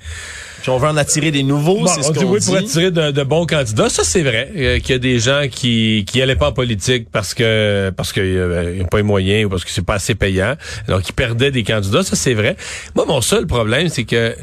On 0.69 0.79
veut 0.79 0.89
en 0.89 0.97
attirer 0.97 1.31
des 1.31 1.43
nouveaux, 1.43 1.81
Bon, 1.81 1.87
c'est 1.87 2.03
ce 2.03 2.13
dit 2.13 2.21
qu'on 2.21 2.33
oui 2.33 2.41
dit. 2.41 2.47
pour 2.47 2.57
attirer 2.57 2.91
de, 2.91 3.11
de 3.11 3.23
bons 3.23 3.47
candidats. 3.47 3.89
Ça, 3.89 4.03
c'est 4.05 4.23
vrai 4.23 4.51
euh, 4.57 4.79
qu'il 4.81 4.91
y 4.91 4.95
a 4.95 4.99
des 4.99 5.19
gens 5.19 5.43
qui 5.51 6.05
qui 6.07 6.21
allaient 6.21 6.37
pas 6.37 6.49
en 6.49 6.53
politique 6.53 7.09
parce 7.11 7.35
que 7.35 7.91
parce 7.97 8.13
qu'ils 8.13 8.79
n'ont 8.79 8.87
pas 8.87 8.97
les 8.99 9.03
moyens 9.03 9.47
ou 9.47 9.49
parce 9.49 9.65
que 9.65 9.71
c'est 9.71 9.85
pas 9.85 9.95
assez 9.95 10.15
payant. 10.15 10.55
Donc, 10.89 11.09
ils 11.09 11.13
perdaient 11.13 11.51
des 11.51 11.63
candidats. 11.65 12.03
Ça, 12.03 12.17
c'est 12.17 12.35
vrai. 12.35 12.57
Moi, 12.95 13.05
mon 13.07 13.21
seul 13.21 13.47
problème, 13.47 13.89
c'est 13.89 14.05
que 14.05 14.35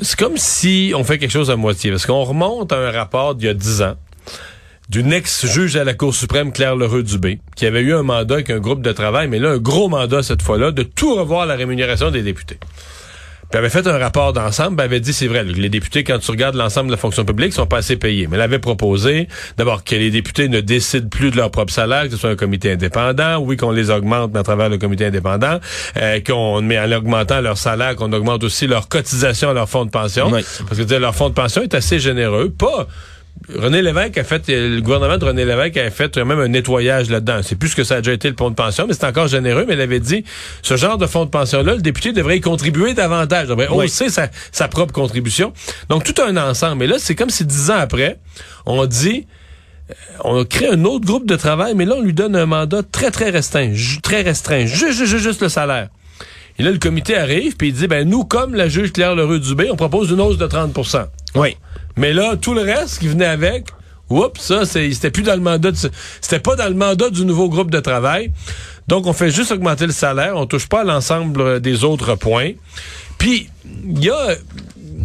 c'est 0.00 0.18
comme 0.18 0.36
si 0.36 0.92
on 0.96 1.04
fait 1.04 1.18
quelque 1.18 1.30
chose 1.32 1.50
à 1.50 1.56
moitié. 1.56 1.90
Parce 1.90 2.06
qu'on 2.06 2.24
remonte 2.24 2.72
à 2.72 2.76
un 2.78 2.90
rapport 2.90 3.34
d'il 3.34 3.46
y 3.46 3.50
a 3.50 3.54
dix 3.54 3.82
ans 3.82 3.94
d'une 4.90 5.12
ex-juge 5.14 5.76
à 5.76 5.84
la 5.84 5.94
Cour 5.94 6.14
suprême, 6.14 6.52
Claire 6.52 6.76
Lheureux-Dubé, 6.76 7.38
qui 7.56 7.64
avait 7.64 7.80
eu 7.80 7.94
un 7.94 8.02
mandat 8.02 8.34
avec 8.34 8.50
un 8.50 8.58
groupe 8.58 8.82
de 8.82 8.92
travail, 8.92 9.28
mais 9.28 9.38
là, 9.38 9.50
un 9.52 9.56
gros 9.58 9.88
mandat 9.88 10.22
cette 10.22 10.42
fois-là, 10.42 10.72
de 10.72 10.82
tout 10.82 11.14
revoir 11.14 11.46
la 11.46 11.54
rémunération 11.54 12.10
des 12.10 12.20
députés. 12.20 12.58
Puis 13.54 13.60
elle 13.60 13.66
avait 13.66 13.82
fait 13.82 13.88
un 13.88 13.98
rapport 13.98 14.32
d'ensemble, 14.32 14.82
avait 14.82 14.98
dit, 14.98 15.12
c'est 15.12 15.28
vrai, 15.28 15.44
les 15.44 15.68
députés, 15.68 16.02
quand 16.02 16.18
tu 16.18 16.28
regardes 16.32 16.56
l'ensemble 16.56 16.88
de 16.88 16.90
la 16.90 16.96
fonction 16.96 17.24
publique, 17.24 17.52
sont 17.52 17.66
pas 17.66 17.76
assez 17.76 17.94
payés. 17.94 18.26
Mais 18.26 18.34
elle 18.34 18.42
avait 18.42 18.58
proposé, 18.58 19.28
d'abord, 19.56 19.84
que 19.84 19.94
les 19.94 20.10
députés 20.10 20.48
ne 20.48 20.58
décident 20.58 21.08
plus 21.08 21.30
de 21.30 21.36
leur 21.36 21.52
propre 21.52 21.72
salaire, 21.72 22.06
que 22.06 22.10
ce 22.10 22.16
soit 22.16 22.30
un 22.30 22.34
comité 22.34 22.72
indépendant, 22.72 23.38
oui, 23.38 23.56
qu'on 23.56 23.70
les 23.70 23.90
augmente, 23.90 24.32
mais 24.34 24.40
à 24.40 24.42
travers 24.42 24.68
le 24.68 24.76
comité 24.76 25.06
indépendant, 25.06 25.60
euh, 25.98 26.18
qu'on, 26.26 26.62
mais 26.62 26.80
en 26.80 26.90
augmentant 26.90 27.40
leur 27.40 27.56
salaire, 27.56 27.94
qu'on 27.94 28.12
augmente 28.12 28.42
aussi 28.42 28.66
leur 28.66 28.88
cotisation 28.88 29.50
à 29.50 29.52
leur 29.52 29.68
fonds 29.68 29.84
de 29.84 29.90
pension. 29.92 30.30
Oui. 30.32 30.44
Parce 30.66 30.80
que 30.80 30.88
sais, 30.88 30.98
leur 30.98 31.14
fonds 31.14 31.28
de 31.28 31.34
pension 31.34 31.62
est 31.62 31.74
assez 31.74 32.00
généreux. 32.00 32.50
Pas, 32.50 32.88
René 33.54 33.82
Lévesque 33.82 34.16
a 34.16 34.24
fait, 34.24 34.42
le 34.48 34.80
gouvernement 34.80 35.18
de 35.18 35.24
René 35.24 35.44
Lévesque 35.44 35.76
a 35.76 35.90
fait 35.90 36.16
même 36.16 36.40
un 36.40 36.48
nettoyage 36.48 37.10
là-dedans. 37.10 37.40
C'est 37.42 37.56
plus 37.56 37.74
que 37.74 37.84
ça 37.84 37.96
a 37.96 37.98
déjà 37.98 38.12
été 38.12 38.30
le 38.30 38.36
fonds 38.38 38.50
de 38.50 38.54
pension, 38.54 38.86
mais 38.86 38.94
c'est 38.94 39.04
encore 39.04 39.28
généreux. 39.28 39.64
Mais 39.68 39.74
elle 39.74 39.82
avait 39.82 40.00
dit, 40.00 40.24
ce 40.62 40.76
genre 40.76 40.96
de 40.96 41.06
fonds 41.06 41.26
de 41.26 41.30
pension-là, 41.30 41.74
le 41.74 41.82
député 41.82 42.12
devrait 42.12 42.38
y 42.38 42.40
contribuer 42.40 42.94
davantage. 42.94 43.48
devrait 43.48 43.68
Oui. 43.70 43.84
hausser 43.86 44.08
sa, 44.08 44.28
sa 44.50 44.68
propre 44.68 44.92
contribution. 44.92 45.52
Donc, 45.90 46.04
tout 46.04 46.20
un 46.22 46.36
ensemble. 46.38 46.76
Mais 46.78 46.86
là, 46.86 46.96
c'est 46.98 47.14
comme 47.14 47.30
si 47.30 47.44
dix 47.44 47.70
ans 47.70 47.76
après, 47.78 48.18
on 48.64 48.86
dit, 48.86 49.26
euh, 49.90 49.94
on 50.24 50.44
crée 50.46 50.68
un 50.68 50.82
autre 50.84 51.04
groupe 51.04 51.26
de 51.26 51.36
travail, 51.36 51.74
mais 51.74 51.84
là, 51.84 51.96
on 51.98 52.02
lui 52.02 52.14
donne 52.14 52.36
un 52.36 52.46
mandat 52.46 52.82
très, 52.82 53.10
très 53.10 53.28
restreint, 53.28 53.72
très 54.02 54.22
restreint, 54.22 54.64
juste, 54.64 55.04
juste, 55.04 55.18
juste 55.18 55.42
le 55.42 55.50
salaire. 55.50 55.88
Et 56.58 56.62
là, 56.62 56.70
le 56.70 56.78
comité 56.78 57.16
arrive, 57.16 57.56
puis 57.56 57.68
il 57.68 57.74
dit, 57.74 57.88
ben 57.88 58.08
nous, 58.08 58.24
comme 58.24 58.54
la 58.54 58.68
juge 58.68 58.92
Claire 58.92 59.14
Leroux-Dubé, 59.16 59.68
on 59.70 59.76
propose 59.76 60.10
une 60.10 60.20
hausse 60.20 60.38
de 60.38 60.46
30% 60.46 61.06
Oui. 61.34 61.56
Mais 61.96 62.12
là, 62.12 62.36
tout 62.36 62.54
le 62.54 62.62
reste 62.62 62.98
qui 62.98 63.08
venait 63.08 63.26
avec, 63.26 63.66
oups, 64.10 64.40
ça, 64.40 64.64
c'était 64.64 65.10
plus 65.10 65.22
dans 65.22 65.34
le 65.34 65.40
mandat, 65.40 65.70
c'était 66.20 66.40
pas 66.40 66.56
dans 66.56 66.68
le 66.68 66.74
mandat 66.74 67.10
du 67.10 67.24
nouveau 67.24 67.48
groupe 67.48 67.70
de 67.70 67.80
travail. 67.80 68.32
Donc, 68.88 69.06
on 69.06 69.12
fait 69.12 69.30
juste 69.30 69.52
augmenter 69.52 69.86
le 69.86 69.92
salaire, 69.92 70.36
on 70.36 70.46
touche 70.46 70.68
pas 70.68 70.80
à 70.80 70.84
l'ensemble 70.84 71.40
euh, 71.40 71.60
des 71.60 71.84
autres 71.84 72.16
points. 72.16 72.52
Puis, 73.16 73.48
il 73.64 74.04
y 74.04 74.10
a, 74.10 74.36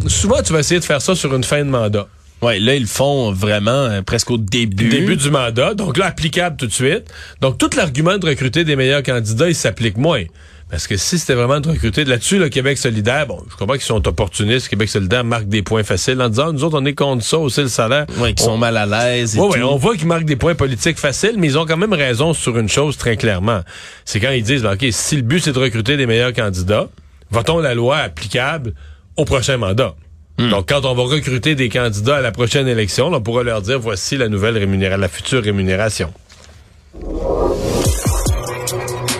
souvent, 0.07 0.41
tu 0.41 0.51
vas 0.51 0.59
essayer 0.59 0.79
de 0.79 0.85
faire 0.85 1.01
ça 1.01 1.15
sur 1.15 1.33
une 1.33 1.43
fin 1.43 1.59
de 1.59 1.69
mandat. 1.69 2.07
Ouais, 2.41 2.57
là 2.59 2.75
ils 2.75 2.83
le 2.83 2.87
font 2.87 3.33
vraiment 3.33 3.71
euh, 3.71 4.01
presque 4.01 4.31
au 4.31 4.37
début. 4.37 4.89
Début 4.89 5.17
du 5.17 5.29
mandat, 5.29 5.73
donc 5.73 5.97
là, 5.97 6.05
applicable 6.05 6.57
tout 6.57 6.67
de 6.67 6.73
suite. 6.73 7.03
Donc, 7.41 7.57
tout 7.57 7.69
l'argument 7.75 8.17
de 8.17 8.25
recruter 8.25 8.63
des 8.63 8.75
meilleurs 8.75 9.03
candidats, 9.03 9.47
il 9.47 9.55
s'applique 9.55 9.97
moins. 9.97 10.23
Parce 10.69 10.85
que 10.85 10.97
si 10.97 11.17
c'était 11.17 11.33
vraiment 11.33 11.59
de 11.59 11.69
recruter 11.69 12.03
de 12.05 12.09
là-dessus, 12.11 12.37
le 12.37 12.47
Québec 12.49 12.77
solidaire, 12.77 13.25
bon, 13.25 13.41
je 13.49 13.55
comprends 13.55 13.73
qu'ils 13.73 13.81
sont 13.83 14.07
opportunistes, 14.07 14.67
Québec 14.67 14.87
solidaire 14.87 15.23
marque 15.23 15.47
des 15.47 15.63
points 15.63 15.83
faciles 15.83 16.21
en 16.21 16.29
disant, 16.29 16.53
nous 16.53 16.63
autres, 16.63 16.79
on 16.79 16.85
est 16.85 16.93
contre 16.93 17.23
ça, 17.23 17.39
aussi 17.39 17.61
le 17.61 17.69
salaire. 17.69 18.05
Ouais, 18.19 18.33
qui 18.35 18.43
On- 18.43 18.47
sont 18.47 18.57
mal 18.57 18.77
à 18.77 18.85
l'aise 18.85 19.35
Oui, 19.39 19.47
oui, 19.55 19.63
on 19.63 19.77
voit 19.77 19.95
qu'ils 19.97 20.05
marquent 20.07 20.25
des 20.25 20.35
points 20.35 20.53
politiques 20.53 20.99
faciles, 20.99 21.33
mais 21.37 21.47
ils 21.47 21.57
ont 21.57 21.65
quand 21.65 21.77
même 21.77 21.93
raison 21.93 22.33
sur 22.35 22.57
une 22.59 22.69
chose 22.69 22.97
très 22.97 23.17
clairement. 23.17 23.61
C'est 24.05 24.19
quand 24.19 24.29
ils 24.29 24.43
disent, 24.43 24.61
ben, 24.61 24.73
OK, 24.73 24.85
si 24.91 25.15
le 25.15 25.23
but 25.23 25.43
c'est 25.43 25.53
de 25.53 25.59
recruter 25.59 25.97
des 25.97 26.05
meilleurs 26.05 26.33
candidats, 26.33 26.87
votons 27.31 27.57
la 27.59 27.73
loi 27.73 27.97
applicable 27.97 28.73
au 29.17 29.25
prochain 29.25 29.57
mandat. 29.57 29.95
Donc, 30.37 30.69
quand 30.69 30.85
on 30.85 30.93
va 30.93 31.03
recruter 31.03 31.55
des 31.55 31.67
candidats 31.67 32.15
à 32.17 32.21
la 32.21 32.31
prochaine 32.31 32.65
élection, 32.67 33.07
on 33.11 33.19
pourra 33.21 33.43
leur 33.43 33.61
dire, 33.61 33.77
voici 33.77 34.15
la 34.15 34.29
nouvelle 34.29 34.57
rémunération, 34.57 35.01
la 35.01 35.09
future 35.09 35.43
rémunération. 35.43 36.13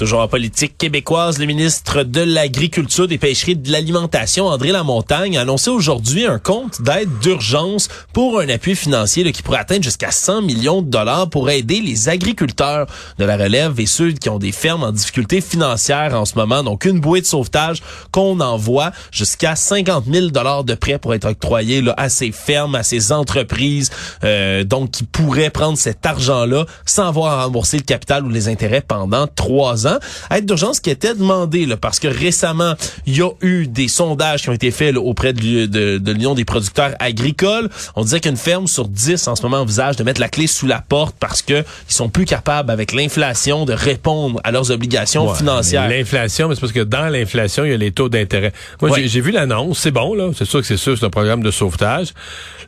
Toujours 0.00 0.20
en 0.20 0.28
politique 0.28 0.78
québécoise, 0.78 1.38
le 1.38 1.44
ministre 1.44 2.04
de 2.04 2.22
l'Agriculture, 2.22 3.06
des 3.06 3.18
Pêcheries 3.18 3.52
et 3.52 3.54
de 3.56 3.70
l'Alimentation, 3.70 4.46
André 4.46 4.72
Lamontagne, 4.72 5.36
a 5.36 5.42
annoncé 5.42 5.68
aujourd'hui 5.68 6.24
un 6.24 6.38
compte 6.38 6.80
d'aide 6.80 7.10
d'urgence 7.18 7.88
pour 8.14 8.40
un 8.40 8.48
appui 8.48 8.74
financier 8.74 9.24
là, 9.24 9.30
qui 9.30 9.42
pourrait 9.42 9.58
atteindre 9.58 9.82
jusqu'à 9.82 10.10
100 10.10 10.40
millions 10.40 10.80
de 10.80 10.88
dollars 10.88 11.28
pour 11.28 11.50
aider 11.50 11.82
les 11.82 12.08
agriculteurs 12.08 12.86
de 13.18 13.26
la 13.26 13.36
relève 13.36 13.78
et 13.78 13.84
ceux 13.84 14.12
qui 14.12 14.30
ont 14.30 14.38
des 14.38 14.52
fermes 14.52 14.84
en 14.84 14.90
difficulté 14.90 15.42
financière 15.42 16.18
en 16.18 16.24
ce 16.24 16.34
moment. 16.34 16.62
Donc, 16.62 16.86
une 16.86 16.98
bouée 16.98 17.20
de 17.20 17.26
sauvetage 17.26 17.82
qu'on 18.10 18.40
envoie 18.40 18.92
jusqu'à 19.12 19.54
50 19.54 20.06
000 20.10 20.28
dollars 20.28 20.64
de 20.64 20.72
prêts 20.72 20.98
pour 20.98 21.12
être 21.12 21.26
octroyés 21.26 21.82
là, 21.82 21.92
à 21.98 22.08
ces 22.08 22.32
fermes, 22.32 22.74
à 22.74 22.84
ces 22.84 23.12
entreprises, 23.12 23.90
euh, 24.24 24.64
donc 24.64 24.92
qui 24.92 25.04
pourraient 25.04 25.50
prendre 25.50 25.76
cet 25.76 26.06
argent-là 26.06 26.64
sans 26.86 27.06
avoir 27.06 27.38
à 27.38 27.44
rembourser 27.44 27.76
le 27.76 27.82
capital 27.82 28.24
ou 28.24 28.30
les 28.30 28.48
intérêts 28.48 28.80
pendant 28.80 29.26
trois 29.26 29.86
ans. 29.86 29.89
Aide 30.30 30.46
d'urgence 30.46 30.80
qui 30.80 30.90
était 30.90 31.14
demandée 31.14 31.66
là, 31.66 31.76
parce 31.76 31.98
que 31.98 32.08
récemment, 32.08 32.74
il 33.06 33.16
y 33.16 33.22
a 33.22 33.30
eu 33.42 33.66
des 33.66 33.88
sondages 33.88 34.42
qui 34.42 34.48
ont 34.48 34.52
été 34.52 34.70
faits 34.70 34.94
là, 34.94 35.00
auprès 35.00 35.32
de, 35.32 35.40
l'U- 35.40 35.68
de, 35.68 35.98
de 35.98 36.12
l'Union 36.12 36.34
des 36.34 36.44
producteurs 36.44 36.92
agricoles. 36.98 37.68
On 37.96 38.02
disait 38.04 38.20
qu'une 38.20 38.36
ferme 38.36 38.66
sur 38.66 38.88
10 38.88 39.28
en 39.28 39.36
ce 39.36 39.42
moment 39.42 39.58
envisage 39.58 39.96
de 39.96 40.04
mettre 40.04 40.20
la 40.20 40.28
clé 40.28 40.46
sous 40.46 40.66
la 40.66 40.80
porte 40.80 41.16
parce 41.18 41.42
que 41.42 41.64
ils 41.88 41.92
sont 41.94 42.08
plus 42.08 42.24
capables 42.24 42.70
avec 42.70 42.92
l'inflation 42.92 43.64
de 43.64 43.72
répondre 43.72 44.40
à 44.44 44.50
leurs 44.50 44.70
obligations 44.70 45.28
Ouais, 45.30 45.36
financières. 45.36 45.88
L'inflation, 45.88 46.48
mais 46.48 46.54
c'est 46.54 46.60
parce 46.60 46.72
que 46.72 46.80
dans 46.80 47.08
l'inflation, 47.08 47.64
il 47.64 47.70
y 47.70 47.74
a 47.74 47.76
les 47.76 47.92
taux 47.92 48.08
d'intérêt. 48.08 48.52
Moi, 48.80 48.90
Ouais. 48.90 49.06
j'ai 49.08 49.20
vu 49.20 49.30
l'annonce, 49.30 49.78
c'est 49.78 49.90
bon, 49.90 50.14
là. 50.14 50.30
C'est 50.36 50.44
sûr 50.44 50.60
que 50.60 50.66
c'est 50.66 50.76
sûr, 50.76 50.96
c'est 50.98 51.04
un 51.06 51.10
programme 51.10 51.42
de 51.42 51.50
sauvetage. 51.50 52.08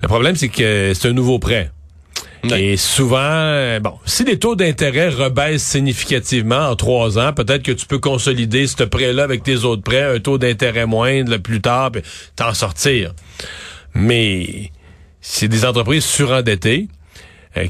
Le 0.02 0.08
problème, 0.08 0.36
c'est 0.36 0.48
que 0.48 0.92
c'est 0.94 1.08
un 1.08 1.12
nouveau 1.12 1.38
prêt. 1.38 1.70
Et 2.50 2.76
souvent, 2.76 3.18
euh, 3.20 3.78
bon, 3.78 3.98
si 4.04 4.24
les 4.24 4.38
taux 4.38 4.56
d'intérêt 4.56 5.08
rebaissent 5.08 5.62
significativement 5.62 6.68
en 6.68 6.76
trois 6.76 7.18
ans, 7.18 7.32
peut-être 7.32 7.62
que 7.62 7.72
tu 7.72 7.86
peux 7.86 8.00
consolider 8.00 8.66
ce 8.66 8.82
prêt-là 8.82 9.22
avec 9.22 9.44
tes 9.44 9.64
autres 9.64 9.82
prêts, 9.82 10.16
un 10.16 10.18
taux 10.18 10.38
d'intérêt 10.38 10.86
moindre 10.86 11.36
plus 11.36 11.60
tard, 11.60 11.92
puis 11.92 12.02
t'en 12.34 12.52
sortir. 12.52 13.14
Mais 13.94 14.72
c'est 15.20 15.46
des 15.46 15.64
entreprises 15.64 16.04
surendettées 16.04 16.88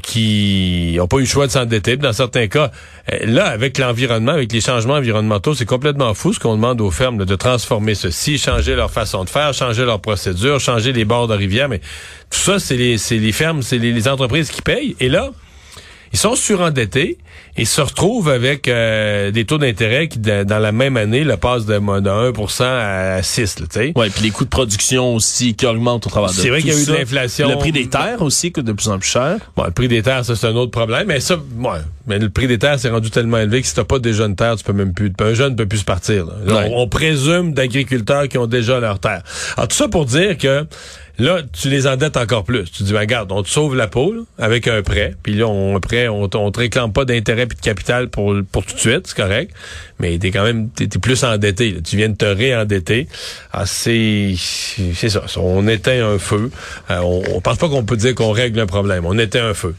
qui 0.01 0.95
n'ont 0.97 1.07
pas 1.07 1.17
eu 1.17 1.21
le 1.21 1.25
choix 1.25 1.47
de 1.47 1.51
s'endetter. 1.51 1.97
Dans 1.97 2.13
certains 2.13 2.47
cas, 2.47 2.71
euh, 3.11 3.17
là, 3.25 3.45
avec 3.47 3.77
l'environnement, 3.77 4.31
avec 4.31 4.51
les 4.51 4.61
changements 4.61 4.95
environnementaux, 4.95 5.53
c'est 5.53 5.65
complètement 5.65 6.13
fou 6.13 6.33
ce 6.33 6.39
qu'on 6.39 6.55
demande 6.55 6.81
aux 6.81 6.91
fermes 6.91 7.25
de 7.25 7.35
transformer 7.35 7.95
ceci, 7.95 8.37
changer 8.37 8.75
leur 8.75 8.91
façon 8.91 9.23
de 9.23 9.29
faire, 9.29 9.53
changer 9.53 9.85
leurs 9.85 9.99
procédures, 9.99 10.59
changer 10.59 10.93
les 10.93 11.05
bords 11.05 11.27
de 11.27 11.35
rivière. 11.35 11.69
Mais 11.69 11.79
tout 12.29 12.39
ça, 12.39 12.59
c'est 12.59 12.77
les, 12.77 12.97
c'est 12.97 13.17
les 13.17 13.31
fermes, 13.31 13.61
c'est 13.61 13.77
les, 13.77 13.91
les 13.91 14.07
entreprises 14.07 14.49
qui 14.49 14.61
payent. 14.61 14.95
Et 14.99 15.09
là, 15.09 15.31
ils 16.13 16.19
sont 16.19 16.35
surendettés 16.35 17.17
et 17.57 17.65
se 17.65 17.81
retrouvent 17.81 18.29
avec 18.29 18.67
euh, 18.67 19.31
des 19.31 19.45
taux 19.45 19.57
d'intérêt 19.57 20.07
qui, 20.07 20.19
de- 20.19 20.43
dans 20.43 20.59
la 20.59 20.71
même 20.71 20.95
année, 20.97 21.23
le 21.23 21.37
passent 21.37 21.65
de, 21.65 21.73
de 21.73 21.79
1% 22.31 22.63
à 22.63 23.21
6, 23.21 23.59
là, 23.59 23.65
tu 23.71 23.79
sais. 23.79 23.93
Ouais, 23.95 24.09
puis 24.09 24.23
les 24.23 24.29
coûts 24.31 24.43
de 24.45 24.49
production 24.49 25.13
aussi 25.15 25.53
qui 25.55 25.65
augmentent 25.65 26.07
au 26.07 26.09
travers 26.09 26.29
de 26.29 26.35
C'est 26.35 26.49
vrai 26.49 26.61
qu'il 26.61 26.71
y 26.73 26.75
a 26.75 26.79
eu 26.79 26.85
de 26.85 26.93
l'inflation. 26.93 27.49
Le 27.49 27.57
prix 27.57 27.71
des 27.71 27.87
terres 27.87 28.21
aussi 28.21 28.51
coûte 28.51 28.65
de 28.65 28.73
plus 28.73 28.87
en 28.89 28.97
plus 28.99 29.09
cher. 29.09 29.37
Bon, 29.55 29.63
le 29.65 29.71
prix 29.71 29.87
des 29.87 30.01
terres, 30.01 30.23
ça, 30.25 30.35
c'est 30.35 30.47
un 30.47 30.55
autre 30.55 30.71
problème. 30.71 31.07
Mais 31.07 31.19
ça, 31.19 31.35
ouais, 31.35 31.79
mais 32.07 32.19
le 32.19 32.29
prix 32.29 32.47
des 32.47 32.59
terres 32.59 32.79
s'est 32.79 32.89
rendu 32.89 33.09
tellement 33.11 33.37
élevé 33.37 33.61
que 33.61 33.67
si 33.67 33.75
t'as 33.75 33.83
pas 33.85 33.99
déjà 33.99 34.25
une 34.25 34.35
terre, 34.35 34.55
tu 34.57 34.63
peux 34.63 34.73
même 34.73 34.93
plus, 34.93 35.11
un 35.19 35.33
jeune 35.33 35.51
ne 35.53 35.57
peut 35.57 35.65
plus 35.67 35.79
se 35.79 35.85
partir. 35.85 36.25
là. 36.25 36.33
On, 36.67 36.81
on 36.81 36.87
présume 36.87 37.53
d'agriculteurs 37.53 38.27
qui 38.27 38.37
ont 38.37 38.47
déjà 38.47 38.79
leur 38.79 38.99
terre. 38.99 39.23
Alors, 39.55 39.67
tout 39.69 39.75
ça 39.75 39.87
pour 39.87 40.05
dire 40.05 40.37
que 40.37 40.65
là, 41.19 41.41
tu 41.53 41.69
les 41.69 41.87
endettes 41.87 42.17
encore 42.17 42.43
plus. 42.43 42.65
Tu 42.71 42.83
dis, 42.83 42.91
ben, 42.91 42.99
regarde, 42.99 43.31
on 43.31 43.41
te 43.41 43.47
sauve 43.49 43.75
la 43.75 43.87
peau 43.87 44.11
là, 44.13 44.21
avec 44.37 44.67
un 44.67 44.81
prêt. 44.81 45.15
Puis 45.23 45.35
là, 45.35 45.47
on, 45.47 45.77
un 45.77 45.79
prêt, 45.79 46.07
on, 46.07 46.29
on 46.33 46.51
te 46.51 46.59
réclame 46.59 46.91
pas 46.91 47.05
d'intérêt 47.05 47.45
puis 47.45 47.55
de 47.57 47.61
capital 47.61 48.09
pour, 48.09 48.35
pour 48.51 48.65
tout 48.65 48.75
de 48.75 48.79
suite, 48.79 49.07
c'est 49.07 49.15
correct. 49.17 49.53
Mais 49.99 50.17
t'es 50.17 50.31
quand 50.31 50.43
même, 50.43 50.69
t'es, 50.69 50.87
plus 50.87 51.23
endetté. 51.23 51.71
là. 51.71 51.79
Tu 51.83 51.95
viens 51.95 52.09
de 52.09 52.15
te 52.17 52.25
réendetter. 52.25 53.07
Ah, 53.53 53.65
c'est, 53.65 54.33
c'est 54.93 55.09
ça. 55.09 55.23
On 55.37 55.67
éteint 55.67 56.05
un 56.05 56.19
feu. 56.19 56.51
Euh, 56.91 56.99
on, 56.99 57.23
on 57.35 57.41
pense 57.41 57.57
pas 57.57 57.69
qu'on 57.69 57.85
peut 57.85 57.97
dire 57.97 58.13
qu'on 58.15 58.31
règle 58.31 58.59
un 58.59 58.65
problème. 58.65 59.05
On 59.05 59.17
éteint 59.17 59.47
un 59.47 59.53
feu. 59.53 59.75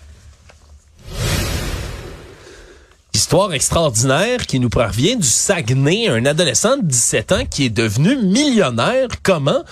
Histoire 3.15 3.55
extraordinaire 3.55 4.45
qui 4.45 4.59
nous 4.59 4.69
parvient 4.69 5.15
du 5.15 5.27
Saguenay, 5.27 6.09
un 6.09 6.27
adolescent 6.27 6.77
de 6.77 6.83
17 6.83 7.33
ans 7.33 7.45
qui 7.49 7.67
est 7.67 7.71
devenu 7.71 8.17
millionnaire. 8.17 9.07
Comment? 9.23 9.63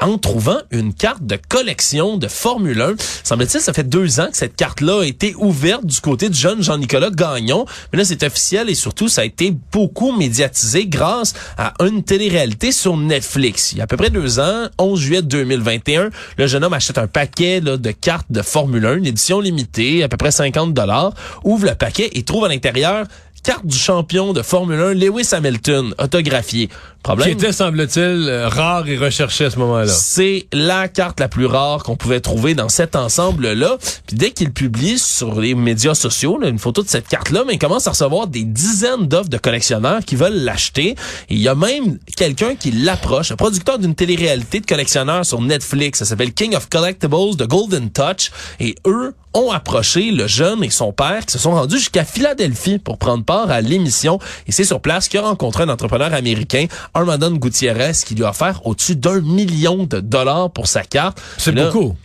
En 0.00 0.18
trouvant 0.18 0.58
une 0.70 0.94
carte 0.94 1.26
de 1.26 1.36
collection 1.48 2.16
de 2.16 2.28
Formule 2.28 2.80
1. 2.80 2.94
Semble-t-il, 3.24 3.60
ça 3.60 3.72
fait 3.72 3.88
deux 3.88 4.20
ans 4.20 4.28
que 4.30 4.36
cette 4.36 4.54
carte-là 4.54 5.00
a 5.00 5.04
été 5.04 5.34
ouverte 5.36 5.84
du 5.84 6.00
côté 6.00 6.28
du 6.28 6.38
jeune 6.38 6.62
Jean-Nicolas 6.62 7.10
Gagnon. 7.10 7.66
Mais 7.92 7.98
là, 7.98 8.04
c'est 8.04 8.22
officiel 8.22 8.70
et 8.70 8.74
surtout, 8.74 9.08
ça 9.08 9.22
a 9.22 9.24
été 9.24 9.54
beaucoup 9.72 10.12
médiatisé 10.12 10.86
grâce 10.86 11.34
à 11.58 11.74
une 11.80 12.04
télé-réalité 12.04 12.70
sur 12.72 12.96
Netflix. 12.96 13.72
Il 13.72 13.78
y 13.78 13.80
a 13.80 13.84
à 13.84 13.86
peu 13.86 13.96
près 13.96 14.10
deux 14.10 14.38
ans, 14.38 14.68
11 14.78 15.00
juillet 15.00 15.22
2021, 15.22 16.10
le 16.36 16.46
jeune 16.46 16.64
homme 16.64 16.72
achète 16.72 16.98
un 16.98 17.08
paquet 17.08 17.60
de 17.60 17.90
cartes 17.90 18.30
de 18.30 18.42
Formule 18.42 18.86
1, 18.86 18.96
une 18.96 19.06
édition 19.06 19.40
limitée, 19.40 20.04
à 20.04 20.08
peu 20.08 20.16
près 20.16 20.30
50 20.30 20.72
dollars, 20.72 21.12
ouvre 21.42 21.66
le 21.66 21.74
paquet 21.74 22.10
et 22.12 22.22
trouve 22.22 22.44
à 22.44 22.48
l'intérieur 22.48 23.06
carte 23.42 23.66
du 23.66 23.76
champion 23.76 24.32
de 24.32 24.42
Formule 24.42 24.80
1, 24.80 24.94
Lewis 24.94 25.28
Hamilton, 25.32 25.94
autographiée. 25.98 26.68
Problème, 27.02 27.28
Qui 27.28 27.32
était, 27.32 27.52
semble-t-il, 27.52 28.28
euh, 28.28 28.48
rare 28.48 28.86
et 28.86 28.98
recherché 28.98 29.46
à 29.46 29.50
ce 29.50 29.58
moment-là. 29.58 29.86
c'est 29.86 30.46
la 30.52 30.86
carte 30.86 31.18
la 31.18 31.28
plus 31.28 31.46
rare 31.46 31.82
qu'on 31.82 31.96
pouvait 31.96 32.20
trouver 32.20 32.54
dans 32.54 32.68
cet 32.68 32.94
ensemble-là. 32.94 33.78
Puis 34.06 34.16
dès 34.16 34.32
qu'il 34.32 34.52
publie 34.52 34.98
sur 34.98 35.40
les 35.40 35.54
médias 35.54 35.94
sociaux 35.94 36.38
là, 36.38 36.48
une 36.48 36.58
photo 36.58 36.82
de 36.82 36.88
cette 36.88 37.08
carte-là, 37.08 37.44
mais 37.46 37.54
il 37.54 37.58
commence 37.58 37.86
à 37.86 37.90
recevoir 37.90 38.26
des 38.26 38.44
dizaines 38.44 39.06
d'offres 39.06 39.30
de 39.30 39.38
collectionneurs 39.38 40.04
qui 40.04 40.14
veulent 40.14 40.42
l'acheter. 40.44 40.90
Et 40.90 40.96
il 41.34 41.40
y 41.40 41.48
a 41.48 41.54
même 41.54 41.98
quelqu'un 42.16 42.54
qui 42.54 42.70
l'approche, 42.70 43.32
un 43.32 43.36
producteur 43.36 43.78
d'une 43.78 43.94
télé-réalité 43.94 44.60
de 44.60 44.66
collectionneurs 44.66 45.24
sur 45.24 45.40
Netflix. 45.40 46.00
Ça 46.00 46.04
s'appelle 46.04 46.34
King 46.34 46.54
of 46.54 46.68
Collectibles 46.68 47.36
de 47.36 47.46
Golden 47.46 47.90
Touch. 47.90 48.30
Et 48.60 48.74
eux 48.86 49.14
ont 49.32 49.50
approché 49.50 50.10
le 50.10 50.26
jeune 50.26 50.64
et 50.64 50.70
son 50.70 50.92
père 50.92 51.24
qui 51.24 51.32
se 51.32 51.38
sont 51.38 51.52
rendus 51.52 51.78
jusqu'à 51.78 52.04
Philadelphie 52.04 52.78
pour 52.78 52.98
prendre 52.98 53.24
part 53.24 53.50
à 53.50 53.60
l'émission. 53.60 54.18
Et 54.46 54.52
c'est 54.52 54.64
sur 54.64 54.80
place 54.80 55.08
qu'il 55.08 55.20
a 55.20 55.22
rencontré 55.22 55.62
un 55.62 55.68
entrepreneur 55.68 56.12
américain, 56.12 56.66
Armadon 56.94 57.32
Gutiérrez, 57.32 57.92
qui 58.04 58.14
lui 58.14 58.24
a 58.24 58.30
offert 58.30 58.66
au-dessus 58.66 58.96
d'un 58.96 59.20
million 59.20 59.84
de 59.84 60.00
dollars 60.00 60.50
pour 60.50 60.66
sa 60.66 60.82
carte. 60.82 61.20
C'est 61.38 61.52
beaucoup. 61.52 61.96